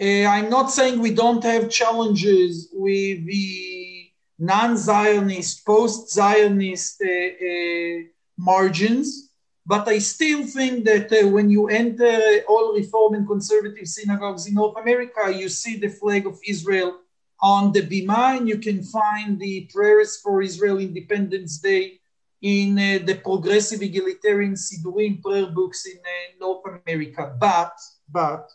Uh, 0.00 0.26
I'm 0.26 0.48
not 0.48 0.70
saying 0.70 1.00
we 1.00 1.12
don't 1.12 1.42
have 1.42 1.70
challenges 1.70 2.68
with 2.72 3.26
the 3.26 4.10
non 4.38 4.76
Zionist, 4.76 5.66
post 5.66 6.12
Zionist 6.12 7.02
uh, 7.02 7.08
uh, 7.08 8.02
margins. 8.36 9.24
But 9.66 9.86
I 9.86 9.98
still 9.98 10.46
think 10.46 10.84
that 10.86 11.10
when 11.30 11.50
you 11.50 11.68
enter 11.68 12.40
all 12.48 12.74
reform 12.74 13.14
and 13.14 13.26
conservative 13.26 13.86
synagogues 13.86 14.46
in 14.46 14.54
North 14.54 14.80
America, 14.80 15.30
you 15.30 15.50
see 15.50 15.76
the 15.76 15.88
flag 15.88 16.26
of 16.26 16.38
Israel 16.46 17.00
on 17.40 17.72
the 17.72 17.82
Bima, 17.82 18.36
and 18.36 18.48
you 18.48 18.58
can 18.58 18.82
find 18.82 19.38
the 19.38 19.68
prayers 19.72 20.20
for 20.20 20.42
Israel 20.42 20.78
Independence 20.78 21.58
Day 21.58 22.00
in 22.42 22.78
uh, 22.78 23.04
the 23.04 23.16
progressive 23.16 23.82
egalitarian 23.82 24.54
Sidurim 24.54 25.22
prayer 25.22 25.46
books 25.46 25.86
in 25.86 25.98
uh, 25.98 26.38
North 26.40 26.64
America. 26.86 27.36
But, 27.40 27.72
but, 28.10 28.48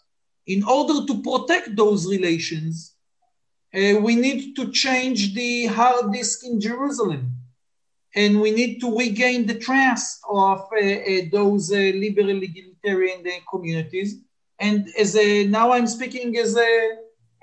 in 0.46 0.64
order 0.64 1.06
to 1.06 1.22
protect 1.22 1.76
those 1.76 2.06
relations, 2.06 2.96
uh, 3.74 4.00
we 4.02 4.16
need 4.16 4.56
to 4.56 4.72
change 4.72 5.34
the 5.34 5.68
hard 5.68 6.12
disk 6.12 6.46
in 6.46 6.60
Jerusalem 6.60 7.34
and 8.16 8.40
we 8.40 8.52
need 8.52 8.80
to 8.80 8.96
regain 8.96 9.46
the 9.46 9.56
trust 9.56 10.20
of 10.30 10.60
uh, 10.72 10.86
uh, 10.86 11.22
those 11.32 11.72
uh, 11.72 11.76
liberal 11.76 12.44
egalitarian 12.44 13.24
communities. 13.50 14.20
And 14.60 14.88
as 15.00 15.16
a, 15.16 15.48
now 15.48 15.72
I'm 15.72 15.88
speaking 15.88 16.38
as 16.38 16.56
a 16.56 16.90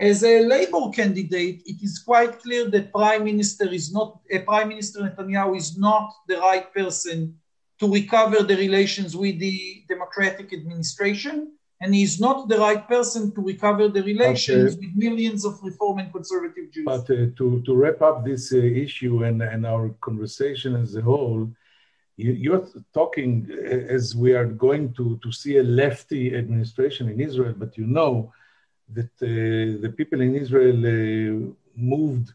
as 0.00 0.24
a 0.24 0.40
labor 0.40 0.88
candidate, 0.90 1.62
it 1.66 1.82
is 1.82 1.98
quite 1.98 2.40
clear 2.40 2.70
that 2.70 2.90
Prime 2.90 3.24
Minister 3.24 3.68
is 3.68 3.92
not 3.92 4.18
Prime 4.46 4.68
Minister 4.68 5.00
Netanyahu 5.00 5.56
is 5.56 5.78
not 5.78 6.10
the 6.26 6.38
right 6.38 6.72
person 6.72 7.38
to 7.78 7.92
recover 7.92 8.42
the 8.42 8.56
relations 8.56 9.14
with 9.14 9.38
the 9.38 9.84
democratic 9.88 10.52
administration 10.52 11.52
and 11.82 11.94
he's 11.94 12.20
not 12.20 12.48
the 12.48 12.58
right 12.58 12.86
person 12.88 13.34
to 13.34 13.40
recover 13.40 13.88
the 13.88 14.02
relations 14.02 14.74
but, 14.74 14.84
uh, 14.84 14.86
with 14.86 14.96
millions 14.96 15.44
of 15.44 15.58
reform 15.62 15.98
and 15.98 16.12
conservative 16.12 16.70
Jews. 16.72 16.84
But 16.84 17.10
uh, 17.10 17.26
to, 17.38 17.62
to 17.64 17.74
wrap 17.74 18.02
up 18.02 18.24
this 18.24 18.52
uh, 18.52 18.56
issue 18.56 19.24
and, 19.24 19.42
and 19.42 19.66
our 19.66 19.88
conversation 20.00 20.76
as 20.76 20.94
a 20.94 21.00
whole, 21.00 21.50
you, 22.16 22.54
are 22.54 22.68
talking 22.92 23.48
uh, 23.50 23.94
as 23.96 24.14
we 24.14 24.34
are 24.34 24.46
going 24.46 24.92
to, 24.94 25.18
to 25.22 25.32
see 25.32 25.56
a 25.56 25.62
lefty 25.62 26.36
administration 26.36 27.08
in 27.08 27.18
Israel, 27.18 27.54
but 27.56 27.78
you 27.78 27.86
know 27.86 28.30
that 28.94 29.12
uh, 29.22 29.80
the 29.82 29.92
people 29.96 30.20
in 30.20 30.34
Israel 30.34 30.78
uh, 30.78 31.52
moved 31.76 32.32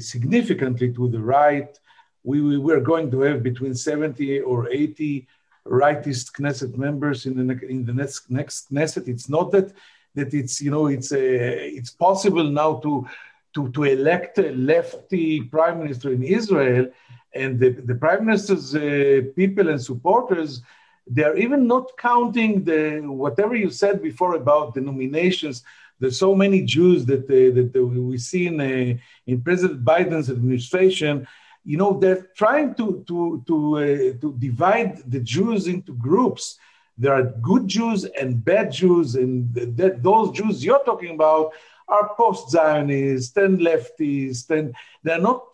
significantly 0.00 0.92
to 0.92 1.08
the 1.08 1.18
right. 1.18 1.78
We, 2.24 2.42
we 2.42 2.58
were 2.58 2.80
going 2.80 3.10
to 3.10 3.20
have 3.22 3.42
between 3.42 3.74
70 3.74 4.40
or 4.40 4.70
80 4.70 5.26
rightist 5.66 6.32
Knesset 6.32 6.76
members 6.76 7.26
in 7.26 7.46
the 7.46 7.58
in 7.66 7.84
the 7.84 7.92
next 7.92 8.30
next 8.30 8.72
Knesset. 8.72 9.08
It's 9.08 9.28
not 9.28 9.52
that 9.52 9.72
that 10.14 10.34
it's 10.34 10.60
you 10.60 10.70
know 10.70 10.86
it's 10.86 11.12
a, 11.12 11.68
it's 11.68 11.90
possible 11.90 12.44
now 12.44 12.74
to 12.80 13.06
to 13.54 13.70
to 13.70 13.84
elect 13.84 14.38
a 14.38 14.50
lefty 14.52 15.42
prime 15.42 15.78
minister 15.78 16.12
in 16.12 16.22
Israel, 16.22 16.86
and 17.34 17.58
the, 17.58 17.70
the 17.70 17.94
prime 17.94 18.26
minister's 18.26 18.74
uh, 18.74 19.22
people 19.36 19.68
and 19.68 19.80
supporters. 19.80 20.62
They 21.06 21.24
are 21.24 21.36
even 21.36 21.66
not 21.66 21.96
counting 21.96 22.64
the 22.64 23.00
whatever 23.00 23.54
you 23.54 23.70
said 23.70 24.02
before 24.02 24.34
about 24.34 24.74
denominations. 24.74 25.62
There's 25.98 26.18
so 26.18 26.34
many 26.34 26.62
Jews 26.62 27.04
that 27.06 27.24
uh, 27.24 27.54
that 27.56 27.86
we 27.86 28.18
see 28.18 28.46
in 28.46 28.60
uh, 28.60 28.98
in 29.26 29.42
President 29.42 29.84
Biden's 29.84 30.30
administration 30.30 31.26
you 31.64 31.76
know 31.76 31.98
they're 31.98 32.26
trying 32.36 32.74
to 32.74 33.04
to 33.06 33.42
to 33.46 33.56
uh, 33.76 34.20
to 34.20 34.34
divide 34.38 34.98
the 35.10 35.20
Jews 35.20 35.66
into 35.68 35.92
groups. 35.94 36.58
there 36.98 37.14
are 37.14 37.24
good 37.40 37.66
Jews 37.68 38.04
and 38.04 38.44
bad 38.44 38.70
Jews, 38.70 39.14
and 39.14 39.54
th- 39.54 39.94
those 39.98 40.30
Jews 40.32 40.64
you're 40.64 40.84
talking 40.84 41.14
about 41.14 41.52
are 41.88 42.14
post-Zionists 42.16 43.36
and 43.36 43.58
leftist, 43.58 44.50
and 44.50 44.74
they're 45.02 45.20
not 45.20 45.44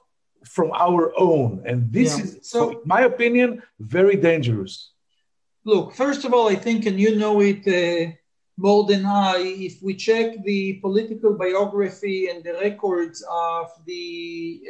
from 0.44 0.70
our 0.72 1.12
own. 1.18 1.62
And 1.64 1.92
this 1.92 2.18
yeah. 2.18 2.24
is, 2.24 2.38
so, 2.42 2.70
in 2.70 2.80
my 2.84 3.02
opinion, 3.02 3.62
very 3.78 4.16
dangerous. 4.16 4.90
Look, 5.72 5.94
first 5.94 6.24
of 6.24 6.32
all, 6.32 6.48
I 6.48 6.54
think, 6.54 6.86
and 6.86 6.98
you 6.98 7.16
know 7.16 7.42
it 7.42 7.62
uh, 7.68 8.12
more 8.56 8.86
than 8.86 9.04
I, 9.04 9.34
if 9.68 9.82
we 9.82 9.92
check 9.94 10.42
the 10.42 10.60
political 10.84 11.34
biography 11.34 12.28
and 12.30 12.42
the 12.42 12.54
records 12.54 13.22
of 13.30 13.66
the 13.84 14.14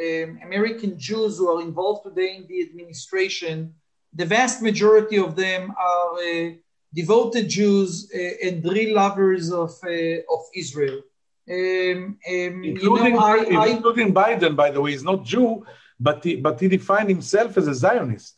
um, 0.06 0.40
American 0.48 0.98
Jews 0.98 1.38
who 1.38 1.46
are 1.52 1.62
involved 1.62 2.02
today 2.02 2.30
in 2.38 2.48
the 2.48 2.62
administration, 2.62 3.74
the 4.12 4.24
vast 4.24 4.60
majority 4.60 5.18
of 5.18 5.36
them 5.36 5.72
are 5.90 6.14
uh, 6.18 6.50
devoted 6.92 7.48
Jews 7.48 8.10
uh, 8.12 8.46
and 8.48 8.64
real 8.64 8.96
lovers 8.96 9.52
of, 9.52 9.70
uh, 9.84 10.34
of 10.34 10.42
Israel. 10.62 10.98
Um, 11.48 12.18
um, 12.28 12.64
including, 12.72 13.14
you 13.14 13.20
know, 13.20 13.60
I, 13.60 13.66
including 13.68 14.08
I, 14.18 14.20
Biden, 14.20 14.56
by 14.56 14.72
the 14.72 14.80
way, 14.80 14.94
is 14.94 15.04
not 15.04 15.22
Jew, 15.22 15.64
but 16.00 16.24
he, 16.24 16.34
but 16.34 16.58
he 16.58 16.66
defined 16.66 17.08
himself 17.08 17.56
as 17.56 17.68
a 17.68 17.74
Zionist. 17.74 18.34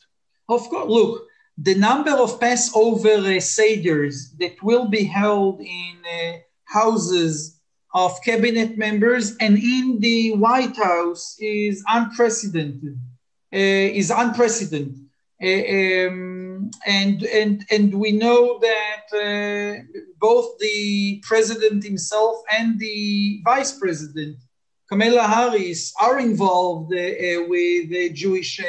Of 0.47 0.69
course, 0.69 0.91
look, 0.91 1.30
the 1.59 1.75
number 1.75 2.11
of 2.11 2.41
Passover 2.41 3.19
uh, 3.19 3.41
seders 3.41 4.37
that 4.39 4.63
will 4.63 4.89
be 4.89 5.05
held 5.05 5.61
in 5.61 5.97
uh, 6.05 6.39
houses 6.65 7.61
of 7.93 8.23
cabinet 8.23 8.79
members 8.79 9.37
and 9.41 9.59
in 9.59 9.99
the 10.01 10.33
White 10.37 10.77
House 10.77 11.37
is 11.41 11.85
unprecedented. 11.89 12.99
Uh, 13.53 13.91
is 13.99 14.11
unprecedented. 14.11 14.97
Uh, 15.43 16.07
um, 16.07 16.71
and 16.87 17.23
and 17.25 17.65
and 17.71 17.95
we 17.95 18.13
know 18.13 18.61
that 18.61 19.05
uh, 19.13 19.83
both 20.21 20.59
the 20.59 21.21
president 21.27 21.83
himself 21.83 22.43
and 22.53 22.79
the 22.79 23.41
vice 23.45 23.73
president, 23.77 24.37
Kamala 24.89 25.23
Harris, 25.23 25.93
are 26.01 26.21
involved 26.21 26.93
uh, 26.93 27.43
with 27.49 27.91
the 27.91 28.11
Jewish 28.13 28.61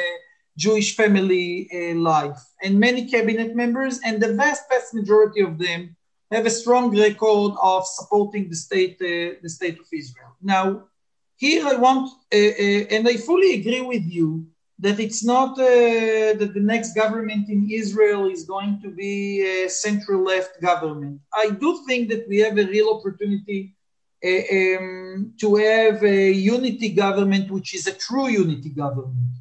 Jewish 0.56 0.96
family 0.96 1.68
life, 1.94 2.40
and 2.62 2.78
many 2.78 3.08
cabinet 3.08 3.54
members, 3.54 4.00
and 4.04 4.20
the 4.20 4.34
vast 4.34 4.64
vast 4.70 4.94
majority 4.94 5.40
of 5.40 5.58
them 5.58 5.96
have 6.30 6.46
a 6.46 6.50
strong 6.50 6.96
record 6.96 7.52
of 7.60 7.86
supporting 7.86 8.48
the 8.48 8.56
state 8.56 8.98
the 8.98 9.48
state 9.48 9.78
of 9.78 9.86
Israel. 9.92 10.36
Now, 10.42 10.64
here 11.36 11.66
I 11.66 11.74
want, 11.76 12.10
and 12.30 13.08
I 13.08 13.16
fully 13.16 13.54
agree 13.60 13.80
with 13.80 14.04
you 14.04 14.46
that 14.82 14.98
it's 14.98 15.24
not 15.24 15.52
uh, 15.52 16.34
that 16.40 16.50
the 16.54 16.66
next 16.72 16.94
government 16.94 17.48
in 17.48 17.70
Israel 17.70 18.26
is 18.26 18.44
going 18.44 18.80
to 18.82 18.90
be 18.90 19.42
a 19.42 19.68
central 19.68 20.24
left 20.24 20.60
government. 20.60 21.20
I 21.34 21.50
do 21.50 21.84
think 21.86 22.08
that 22.10 22.28
we 22.28 22.38
have 22.38 22.58
a 22.58 22.66
real 22.66 22.88
opportunity 22.96 23.76
uh, 24.24 24.28
um, 24.28 25.34
to 25.40 25.54
have 25.56 26.02
a 26.02 26.32
unity 26.32 26.90
government, 26.90 27.50
which 27.50 27.74
is 27.74 27.86
a 27.86 27.94
true 28.06 28.28
unity 28.28 28.70
government, 28.70 29.32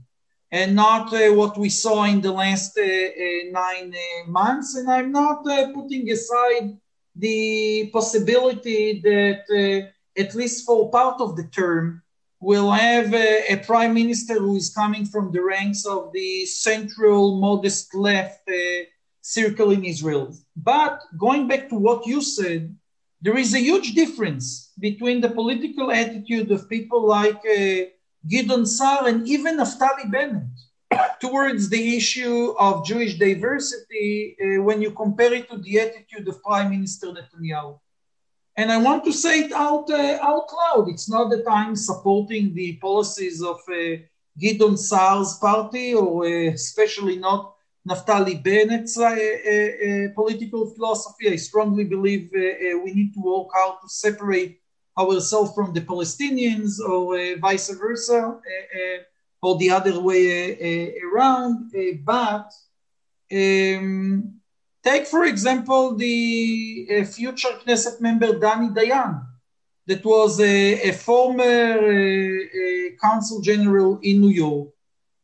and 0.52 0.76
not 0.76 1.14
uh, 1.14 1.34
what 1.34 1.58
we 1.58 1.70
saw 1.70 2.04
in 2.04 2.20
the 2.22 2.32
last 2.32 2.78
uh, 2.78 2.82
uh, 2.84 3.52
nine 3.52 3.94
months. 4.28 4.76
And 4.76 4.90
I'm 4.92 5.12
not 5.12 5.44
putting 5.74 6.12
aside 6.12 6.78
the 7.16 7.90
possibility 7.94 9.02
that, 9.02 9.90
at 10.18 10.36
least 10.36 10.66
for 10.66 10.92
part 10.92 11.22
of 11.22 11.36
the 11.38 11.46
term, 11.46 12.02
we'll 12.42 12.72
have 12.72 13.14
a, 13.14 13.54
a, 13.54 13.58
prime 13.58 13.94
minister 13.94 14.34
who 14.40 14.56
is 14.56 14.74
coming 14.74 15.06
from 15.06 15.32
the 15.32 15.42
ranks 15.42 15.86
of 15.86 16.12
the 16.12 16.46
central 16.46 17.40
modest 17.40 17.94
left 17.94 18.42
uh, 18.50 18.84
circle 19.22 19.72
in 19.72 19.86
Israel. 19.86 20.36
But 20.56 21.04
going 21.18 21.48
back 21.48 21.70
to 21.70 21.76
what 21.76 22.08
you 22.08 22.22
said, 22.22 22.76
there 23.22 23.38
is 23.38 23.54
a 23.54 23.60
huge 23.60 23.94
difference 23.94 24.74
between 24.80 25.22
the 25.22 25.30
political 25.30 25.92
attitude 25.92 26.52
of 26.52 26.68
people 26.68 27.06
like 27.08 27.42
uh, 27.46 27.86
Gideon 28.28 28.66
Sa'ar 28.66 29.08
and 29.08 29.28
even 29.28 29.58
Naftali 29.58 30.10
Bennett 30.12 30.44
towards 31.20 31.70
the 31.70 31.98
issue 31.98 32.54
of 32.60 32.86
Jewish 32.86 33.18
diversity 33.18 34.36
uh, 34.40 34.62
when 34.62 34.82
you 34.82 34.92
compare 34.92 35.34
it 35.34 35.50
to 35.50 35.58
the 35.58 35.80
attitude 35.80 36.28
of 36.28 36.42
Prime 36.44 36.70
Minister 36.70 37.08
Netanyahu. 37.08 37.80
And 38.58 38.72
I 38.72 38.78
want 38.78 39.06
to 39.06 39.14
say 39.14 39.40
it 39.46 39.54
out, 39.54 39.90
uh, 39.90 40.18
out 40.22 40.48
loud. 40.54 40.90
It's 40.90 41.10
not 41.10 41.30
that 41.30 41.46
I'm 41.50 41.76
supporting 41.76 42.54
the 42.54 42.78
policies 42.78 43.42
of 43.42 43.60
uh, 43.70 43.98
Gideon 44.38 44.78
Sa'ar's 44.78 45.38
party 45.38 45.94
or 45.94 46.26
uh, 46.26 46.52
especially 46.52 47.18
not 47.18 47.56
Naftali 47.88 48.42
Bennett's 48.44 48.98
uh, 48.98 49.06
uh, 49.06 49.10
uh, 49.10 50.14
political 50.14 50.70
philosophy. 50.74 51.30
I 51.30 51.36
strongly 51.38 51.86
believe 51.86 52.30
we 52.32 52.94
need 52.94 53.14
to 53.16 53.22
work 53.22 53.48
out 53.58 53.82
to 53.82 53.90
separate 53.90 54.61
ourselves 54.98 55.54
from 55.54 55.74
the 55.74 55.82
Palestinians 55.82 56.80
or 56.80 57.18
vice 57.40 57.70
versa 57.70 58.40
or 59.42 59.58
the 59.58 59.70
other 59.70 60.00
way 60.00 60.94
around. 61.02 61.72
but 62.04 62.52
um, 63.32 64.42
Take, 64.84 65.06
for 65.06 65.26
example, 65.26 65.96
the 65.96 66.88
uh, 66.90 67.06
future 67.06 67.50
Knesset 67.64 68.02
member 68.02 68.34
Dani 68.34 68.74
Dayan, 68.74 69.24
that 69.86 70.04
was 70.04 70.40
a, 70.40 70.92
former 70.94 71.44
uh, 71.44 72.90
consul 73.00 73.42
general 73.42 74.00
in 74.02 74.22
New 74.22 74.30
York. 74.30 74.70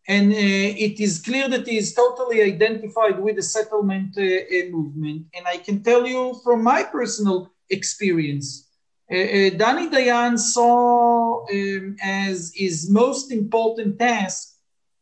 And 0.08 0.32
uh, 0.32 0.36
it 0.38 1.00
is 1.00 1.20
clear 1.20 1.50
that 1.50 1.68
he 1.68 1.78
is 1.78 1.94
totally 1.94 2.42
identified 2.44 3.20
with 3.20 3.38
the 3.38 3.42
settlement 3.42 4.16
uh, 4.18 4.22
uh, 4.22 4.70
movement. 4.70 5.26
And 5.34 5.48
I 5.48 5.58
can 5.58 5.82
tell 5.82 6.06
you 6.06 6.40
from 6.44 6.64
my 6.64 6.84
personal 6.84 7.52
experience, 7.70 8.67
uh, 9.10 9.16
Dani 9.56 9.90
Dayan 9.90 10.38
saw 10.38 11.46
um, 11.50 11.96
as 12.04 12.52
his 12.54 12.90
most 12.90 13.32
important 13.32 13.98
task 13.98 14.56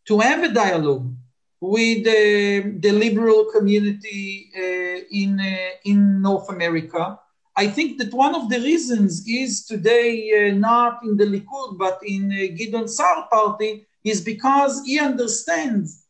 to 0.05 0.19
have 0.19 0.43
a 0.43 0.53
dialogue 0.53 1.11
with 1.59 2.03
the, 2.03 2.77
the 2.79 2.91
liberal 2.91 3.45
community 3.45 4.51
uh, 4.55 5.01
in, 5.11 5.39
uh, 5.39 5.69
in 5.85 6.21
North 6.21 6.49
America. 6.49 7.19
I 7.57 7.67
think 7.67 7.97
that 7.97 8.13
one 8.13 8.35
of 8.35 8.49
the 8.49 8.59
reasons 8.59 9.25
is 9.27 9.65
today 9.65 10.49
uh, 10.51 10.53
not 10.55 10.99
in 11.03 11.17
the 11.17 11.25
Likud 11.25 11.77
but 11.77 11.99
in 12.05 12.31
uh, 12.31 12.55
Gideon 12.55 12.87
Sa'ar 12.87 13.27
party 13.31 13.87
is 14.03 14.21
because 14.21 14.83
he 14.85 14.99
understands 14.99 16.05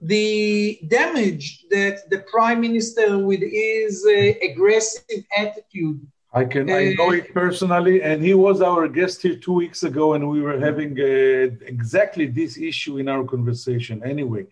the 0.00 0.78
damage 0.88 1.64
that 1.70 2.08
the 2.10 2.24
prime 2.30 2.60
minister 2.60 3.18
with 3.18 3.40
his 3.40 4.06
uh, 4.06 4.32
aggressive 4.48 5.24
attitude 5.36 6.00
I 6.34 6.44
can 6.44 6.68
I 6.68 6.94
know 6.98 7.10
it 7.12 7.32
personally, 7.32 8.02
and 8.02 8.20
he 8.20 8.34
was 8.34 8.60
our 8.60 8.88
guest 8.88 9.22
here 9.22 9.36
two 9.36 9.52
weeks 9.52 9.84
ago, 9.84 10.14
and 10.14 10.28
we 10.28 10.40
were 10.40 10.58
having 10.58 10.92
uh, 11.00 11.04
exactly 11.74 12.26
this 12.26 12.58
issue 12.58 12.98
in 12.98 13.08
our 13.08 13.22
conversation. 13.22 14.02
Anyway, 14.04 14.46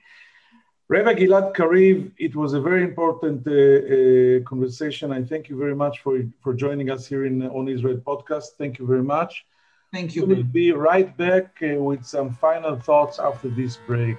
Rabbi 0.89 1.15
Gilad 1.15 1.57
Kariv, 1.57 2.13
it 2.19 2.37
was 2.37 2.53
a 2.55 2.61
very 2.61 2.85
important 2.85 3.41
uh, 3.49 3.53
uh, 3.53 4.49
conversation. 4.49 5.11
I 5.11 5.25
thank 5.25 5.49
you 5.49 5.57
very 5.57 5.75
much 5.75 6.01
for, 6.05 6.15
for 6.43 6.55
joining 6.55 6.89
us 6.89 7.07
here 7.07 7.25
in 7.25 7.43
On 7.43 7.67
Israel 7.67 7.97
podcast. 7.97 8.49
Thank 8.59 8.79
you 8.79 8.87
very 8.87 9.03
much. 9.03 9.45
Thank 9.93 10.15
you. 10.15 10.25
We'll 10.25 10.45
be 10.45 10.71
right 10.73 11.11
back 11.17 11.47
uh, 11.63 11.83
with 11.89 12.05
some 12.05 12.29
final 12.35 12.77
thoughts 12.77 13.19
after 13.19 13.49
this 13.49 13.79
break. 13.89 14.19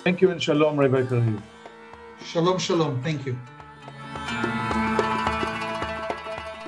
Thank 0.00 0.20
you 0.20 0.30
and 0.32 0.42
shalom, 0.42 0.76
Rabbi 0.76 1.02
Kariv. 1.02 1.40
Shalom, 2.24 2.58
shalom. 2.58 3.00
Thank 3.02 3.26
you. 3.26 3.36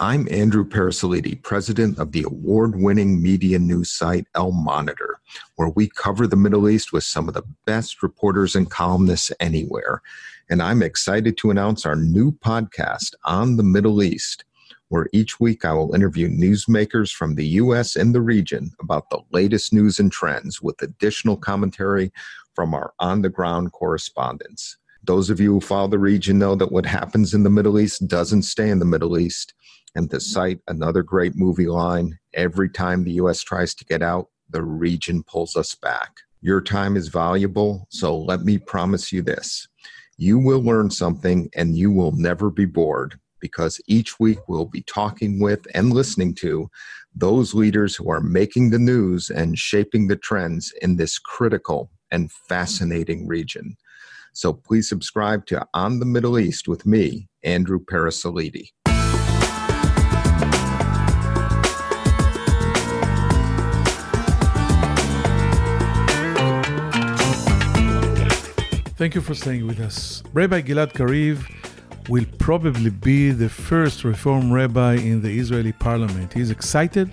I'm 0.01 0.29
Andrew 0.31 0.65
Parasiliti, 0.65 1.43
president 1.43 1.99
of 1.99 2.13
the 2.13 2.23
award 2.23 2.81
winning 2.81 3.21
media 3.21 3.59
news 3.59 3.91
site 3.91 4.29
Al 4.37 4.53
Monitor, 4.53 5.21
where 5.57 5.71
we 5.71 5.89
cover 5.89 6.29
the 6.29 6.37
Middle 6.37 6.69
East 6.69 6.93
with 6.93 7.03
some 7.03 7.27
of 7.27 7.35
the 7.35 7.43
best 7.67 8.01
reporters 8.01 8.55
and 8.55 8.71
columnists 8.71 9.33
anywhere. 9.41 10.01
And 10.49 10.63
I'm 10.63 10.85
excited 10.85 11.37
to 11.39 11.51
announce 11.51 11.85
our 11.85 11.97
new 11.97 12.31
podcast 12.31 13.15
on 13.25 13.57
the 13.57 13.65
Middle 13.65 14.01
East, 14.01 14.45
where 14.87 15.09
each 15.13 15.41
week 15.41 15.65
I 15.65 15.73
will 15.73 15.93
interview 15.93 16.29
newsmakers 16.29 17.13
from 17.13 17.35
the 17.35 17.47
U.S. 17.47 17.97
and 17.97 18.15
the 18.15 18.23
region 18.23 18.71
about 18.81 19.11
the 19.11 19.23
latest 19.33 19.73
news 19.73 19.99
and 19.99 20.13
trends 20.13 20.63
with 20.63 20.81
additional 20.81 21.37
commentary 21.37 22.13
from 22.55 22.73
our 22.73 22.95
on 23.01 23.23
the 23.23 23.31
ground 23.31 23.73
correspondents. 23.73 24.77
Those 25.09 25.31
of 25.31 25.41
you 25.41 25.55
who 25.55 25.61
follow 25.63 25.89
the 25.89 25.99
region 25.99 26.39
know 26.39 26.55
that 26.57 26.71
what 26.71 26.85
happens 26.85 27.33
in 27.33 27.43
the 27.43 27.49
Middle 27.49 27.81
East 27.81 28.07
doesn't 28.09 28.43
stay 28.43 28.69
in 28.69 28.79
the 28.79 28.85
Middle 28.85 29.19
East. 29.19 29.55
And 29.95 30.11
to 30.11 30.19
mm-hmm. 30.19 30.23
cite 30.23 30.61
another 30.69 31.03
great 31.03 31.35
movie 31.35 31.67
line, 31.67 32.19
every 32.35 32.69
time 32.69 33.05
the 33.05 33.13
US 33.13 33.41
tries 33.41 33.75
to 33.77 33.87
get 33.87 34.03
out, 34.03 34.29
the 34.51 34.63
region 34.63 35.23
pulls 35.23 35.57
us 35.57 35.75
back. 35.75 36.19
Your 36.43 36.61
time 36.61 36.95
is 36.95 37.09
valuable, 37.09 37.87
so 37.89 38.19
let 38.19 38.43
me 38.43 38.59
promise 38.59 39.11
you 39.11 39.23
this. 39.23 39.67
You 40.19 40.39
will 40.39 40.63
learn 40.63 40.91
something 40.91 41.49
and 41.57 41.75
you 41.75 41.91
will 41.91 42.13
never 42.13 42.51
be 42.51 42.67
bored 42.67 43.19
because 43.41 43.81
each 43.87 44.21
week 44.21 44.41
we'll 44.47 44.67
be 44.67 44.83
talking 44.83 45.41
with 45.41 45.67
and 45.75 45.95
listening 45.95 46.35
to 46.35 46.69
those 47.17 47.55
leaders 47.55 47.97
who 47.97 48.11
are 48.11 48.21
making 48.21 48.69
the 48.69 48.79
news 48.79 49.31
and 49.31 49.59
shaping 49.59 50.09
the 50.09 50.17
trends 50.17 50.71
in 50.83 50.97
this 50.97 51.19
critical 51.19 51.91
and 52.11 52.31
fascinating 52.31 53.27
region. 53.27 53.75
So 54.33 54.53
please 54.53 54.89
subscribe 54.89 55.47
to 55.47 55.67
On 55.75 55.99
the 55.99 56.07
Middle 56.07 56.39
East 56.39 56.69
with 56.69 56.87
me, 56.87 57.29
Andrew 57.43 57.79
Parasiliti. 57.85 58.69
Thank 68.97 69.15
you 69.15 69.21
for 69.21 69.35
staying 69.35 69.65
with 69.65 69.79
us. 69.79 70.25
Rabbi 70.33 70.61
Gilad 70.63 70.93
Kariv 70.93 71.47
will 72.09 72.27
probably 72.39 72.91
be 72.91 73.31
the 73.31 73.49
first 73.49 74.03
Reform 74.03 74.53
rabbi 74.53 74.95
in 74.95 75.23
the 75.23 75.39
Israeli 75.39 75.73
parliament. 75.73 76.33
He's 76.33 76.51
excited, 76.51 77.09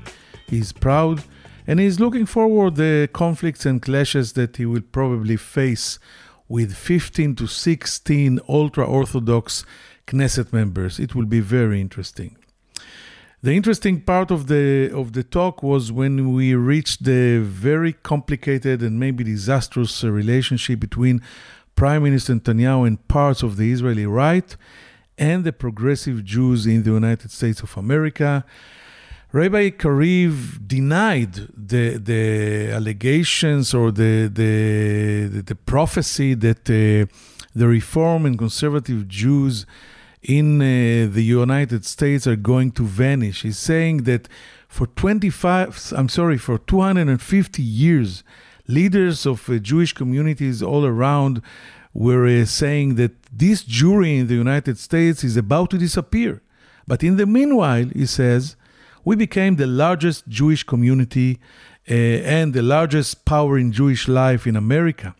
he's 0.47 0.71
proud, 0.71 1.23
and 1.67 1.79
he's 1.79 1.99
looking 1.99 2.25
forward 2.25 2.75
to 2.75 2.81
the 2.81 3.09
conflicts 3.13 3.67
and 3.67 3.81
clashes 3.81 4.33
that 4.33 4.57
he 4.57 4.65
will 4.65 4.81
probably 4.81 5.37
face 5.37 5.99
with 6.47 6.75
15 6.75 7.35
to 7.35 7.47
16 7.47 8.39
ultra-orthodox 8.47 9.65
Knesset 10.07 10.53
members. 10.53 10.99
It 10.99 11.15
will 11.15 11.25
be 11.25 11.39
very 11.39 11.81
interesting. 11.81 12.37
The 13.41 13.53
interesting 13.53 14.01
part 14.01 14.31
of 14.31 14.47
the 14.47 14.89
of 14.91 15.13
the 15.13 15.23
talk 15.23 15.61
was 15.61 15.91
when 15.91 16.33
we 16.33 16.55
reached 16.55 17.03
the 17.03 17.39
very 17.39 17.93
complicated 17.93 18.81
and 18.81 18.99
maybe 18.99 19.23
disastrous 19.23 20.03
relationship 20.03 20.79
between 20.79 21.21
Prime 21.75 22.03
Minister 22.03 22.33
Netanyahu 22.33 22.87
and 22.87 23.07
parts 23.07 23.43
of 23.43 23.57
the 23.57 23.71
Israeli 23.71 24.07
right 24.07 24.55
and 25.17 25.43
the 25.43 25.53
progressive 25.53 26.23
Jews 26.23 26.65
in 26.65 26.83
the 26.83 26.91
United 26.91 27.31
States 27.31 27.61
of 27.61 27.77
America. 27.77 28.45
Rabbi 29.35 29.71
Kariv 29.71 30.65
denied 30.65 31.33
the, 31.33 31.97
the 31.97 32.71
allegations 32.71 33.73
or 33.73 33.91
the, 33.91 34.31
the, 34.33 35.41
the 35.41 35.55
prophecy 35.55 36.35
that 36.35 36.61
uh, 36.69 37.05
the 37.53 37.67
Reform 37.67 38.25
and 38.25 38.37
conservative 38.37 39.09
Jews 39.09 39.65
in 40.23 40.61
uh, 40.61 41.09
the 41.11 41.21
United 41.21 41.83
States 41.83 42.25
are 42.25 42.37
going 42.37 42.71
to 42.79 42.85
vanish. 42.85 43.41
He's 43.41 43.59
saying 43.59 44.03
that 44.03 44.29
for 44.69 44.87
25, 44.87 45.91
I'm 45.97 46.07
sorry, 46.07 46.37
for 46.37 46.57
250 46.57 47.61
years, 47.61 48.23
leaders 48.69 49.25
of 49.25 49.49
uh, 49.49 49.57
Jewish 49.57 49.91
communities 49.91 50.63
all 50.63 50.85
around 50.85 51.41
were 51.93 52.25
uh, 52.25 52.45
saying 52.45 52.95
that 52.95 53.21
this 53.33 53.65
Jewry 53.65 54.17
in 54.17 54.27
the 54.27 54.35
United 54.35 54.77
States 54.77 55.25
is 55.25 55.35
about 55.35 55.71
to 55.71 55.77
disappear. 55.77 56.41
But 56.87 57.03
in 57.03 57.17
the 57.17 57.25
meanwhile, 57.25 57.89
he 57.93 58.05
says, 58.05 58.55
we 59.05 59.15
became 59.15 59.55
the 59.55 59.67
largest 59.67 60.27
Jewish 60.27 60.63
community 60.63 61.39
uh, 61.89 61.93
and 61.93 62.53
the 62.53 62.63
largest 62.63 63.23
power 63.23 63.57
in 63.57 63.71
Jewish 63.71 64.07
life 64.07 64.47
in 64.47 64.55
America. 64.55 65.15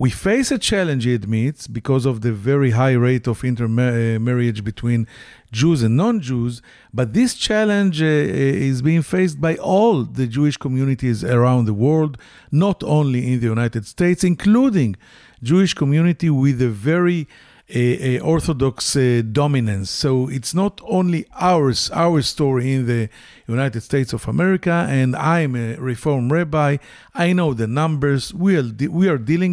We 0.00 0.10
face 0.10 0.52
a 0.52 0.58
challenge, 0.58 1.04
he 1.04 1.14
admits, 1.14 1.66
because 1.66 2.06
of 2.06 2.20
the 2.20 2.32
very 2.32 2.70
high 2.70 2.92
rate 2.92 3.26
of 3.26 3.42
intermarriage 3.42 4.62
between 4.62 5.08
Jews 5.50 5.82
and 5.82 5.96
non 5.96 6.20
Jews, 6.20 6.62
but 6.94 7.14
this 7.14 7.34
challenge 7.34 8.00
uh, 8.00 8.04
is 8.04 8.80
being 8.80 9.02
faced 9.02 9.40
by 9.40 9.56
all 9.56 10.04
the 10.04 10.28
Jewish 10.28 10.56
communities 10.56 11.24
around 11.24 11.64
the 11.64 11.74
world, 11.74 12.16
not 12.52 12.84
only 12.84 13.32
in 13.32 13.40
the 13.40 13.46
United 13.46 13.86
States, 13.86 14.22
including 14.22 14.94
Jewish 15.42 15.74
community 15.74 16.30
with 16.30 16.62
a 16.62 16.68
very 16.68 17.26
a, 17.68 18.16
a 18.16 18.20
Orthodox 18.20 18.96
uh, 18.96 19.22
dominance. 19.30 19.90
So 19.90 20.28
it's 20.28 20.54
not 20.54 20.80
only 20.84 21.26
ours, 21.34 21.90
our 21.92 22.22
story 22.22 22.72
in 22.72 22.86
the 22.86 23.08
United 23.46 23.82
States 23.82 24.12
of 24.12 24.26
America, 24.26 24.86
and 24.88 25.14
I'm 25.14 25.54
a 25.54 25.76
Reform 25.76 26.32
rabbi. 26.32 26.78
I 27.14 27.32
know 27.32 27.54
the 27.54 27.66
numbers. 27.66 28.32
We 28.32 28.56
are, 28.56 28.70
we 28.90 29.08
are 29.08 29.18
dealing 29.18 29.52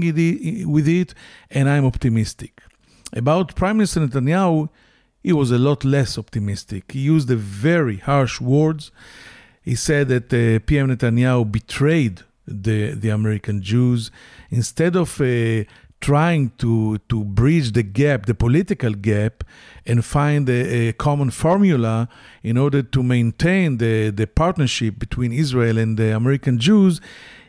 with 0.70 0.88
it, 0.88 1.13
and 1.51 1.70
I'm 1.70 1.86
optimistic. 1.86 2.61
About 3.13 3.55
Prime 3.55 3.78
Minister 3.78 4.01
Netanyahu, 4.01 4.70
he 5.22 5.34
was 5.34 5.51
a 5.51 5.57
lot 5.57 5.84
less 5.84 6.18
optimistic. 6.18 6.91
He 6.91 6.99
used 6.99 7.30
very 7.30 7.97
harsh 7.97 8.39
words. 8.39 8.91
He 9.61 9.76
said 9.76 10.07
that 10.09 10.26
uh, 10.26 10.59
PM 10.66 10.89
Netanyahu 10.89 11.51
betrayed 11.51 12.22
the, 12.47 12.91
the 12.91 13.09
American 13.09 13.61
Jews. 13.61 14.11
Instead 14.49 14.95
of 14.95 15.20
uh, 15.20 15.63
trying 16.02 16.52
to, 16.58 16.98
to 17.10 17.24
bridge 17.24 17.72
the 17.72 17.84
gap, 17.84 18.26
the 18.26 18.36
political 18.36 18.93
gap, 18.93 19.43
and 19.86 20.04
find 20.04 20.48
a, 20.50 20.89
a, 20.89 20.93
common 20.93 21.32
formula 21.32 22.08
in 22.43 22.58
order 22.58 22.84
to 22.84 23.02
maintain 23.02 23.78
the, 23.78 24.10
the 24.10 24.28
partnership 24.28 25.00
between 25.00 25.32
Israel 25.32 25.78
and 25.78 25.98
the 25.98 26.16
American 26.16 26.60
Jews, 26.60 27.02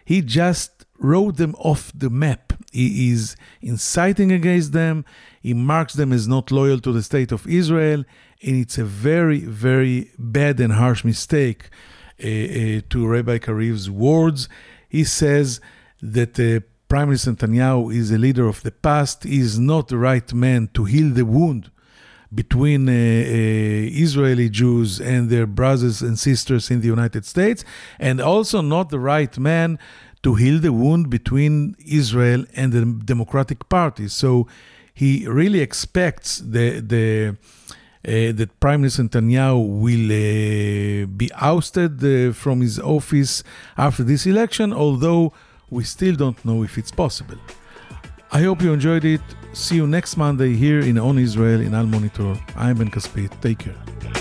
he 0.05 0.23
just 0.23 0.87
wrote 0.99 1.37
them 1.37 1.55
off 1.59 1.93
the 1.95 2.11
map. 2.11 2.53
He 2.73 3.11
is 3.11 3.37
inciting 3.61 4.33
against 4.33 4.73
them, 4.73 5.05
he 5.41 5.55
marks 5.55 5.95
them 5.95 6.13
as 6.13 6.27
not 6.27 6.51
loyal 6.51 6.81
to 6.81 6.93
the 6.93 7.03
state 7.03 7.33
of 7.33 7.47
Israel, 7.47 8.05
and 8.43 8.57
it's 8.57 8.79
a 8.79 8.85
very, 8.85 9.41
very 9.41 10.11
bad 10.19 10.61
and 10.61 10.73
harsh 10.73 11.05
mistake. 11.05 11.71
Uh, 12.19 12.27
uh, 12.27 12.81
to 12.89 13.07
Rabbi 13.07 13.37
Kariv's 13.37 13.91
words, 13.91 14.49
he 14.89 15.05
says 15.05 15.61
that 16.01 16.41
uh, 16.41 16.65
Prime 16.89 17.09
Minister 17.09 17.33
Netanyahu 17.33 17.93
is 17.93 18.13
a 18.13 18.19
leader 18.19 18.47
of 18.47 18.63
the 18.63 18.71
past. 18.71 19.25
He 19.25 19.41
is 19.41 19.59
not 19.59 19.89
the 19.89 19.99
right 19.99 20.33
man 20.33 20.69
to 20.75 20.85
heal 20.85 21.11
the 21.13 21.25
wound 21.25 21.71
between 22.33 22.89
uh, 22.89 22.93
uh, 22.93 22.95
Israeli 22.95 24.49
Jews 24.49 25.01
and 25.01 25.29
their 25.29 25.47
brothers 25.47 26.01
and 26.03 26.19
sisters 26.19 26.71
in 26.71 26.81
the 26.81 26.87
United 26.87 27.25
States, 27.25 27.65
and 27.99 28.21
also 28.21 28.61
not 28.61 28.91
the 28.91 29.01
right 29.01 29.37
man 29.39 29.79
to 30.23 30.35
heal 30.35 30.61
the 30.61 30.73
wound 30.73 31.11
between 31.11 31.75
Israel 31.85 32.45
and 32.55 32.73
the 32.73 32.85
Democratic 33.05 33.69
Party. 33.69 34.07
So 34.09 34.47
he 34.95 35.27
really 35.27 35.61
expects 35.61 36.39
the 36.39 36.81
the 36.81 37.37
uh, 38.07 38.33
that 38.39 38.61
Prime 38.61 38.83
Minister 38.83 39.03
Netanyahu 39.03 39.81
will 39.85 40.07
uh, 40.13 41.07
be 41.07 41.29
ousted 41.35 42.03
uh, 42.05 42.33
from 42.33 42.61
his 42.61 42.79
office 42.79 43.43
after 43.77 44.05
this 44.05 44.27
election, 44.27 44.73
although 44.73 45.33
we 45.71 45.85
still 45.85 46.15
don't 46.15 46.43
know 46.45 46.63
if 46.63 46.79
it's 46.79 46.91
possible. 46.91 47.39
I 48.33 48.43
hope 48.43 48.63
you 48.63 48.73
enjoyed 48.73 49.05
it. 49.05 49.21
See 49.53 49.77
you 49.77 49.87
next 49.87 50.17
Monday 50.17 50.55
here 50.55 50.81
in 50.81 50.99
On 50.99 51.19
Israel 51.19 51.61
in 51.61 51.75
Al 51.75 51.87
Monitor. 51.87 52.35
I'm 52.57 52.77
Ben 52.77 52.91
Caspit. 52.91 53.41
Take 53.41 53.59
care. 53.59 54.16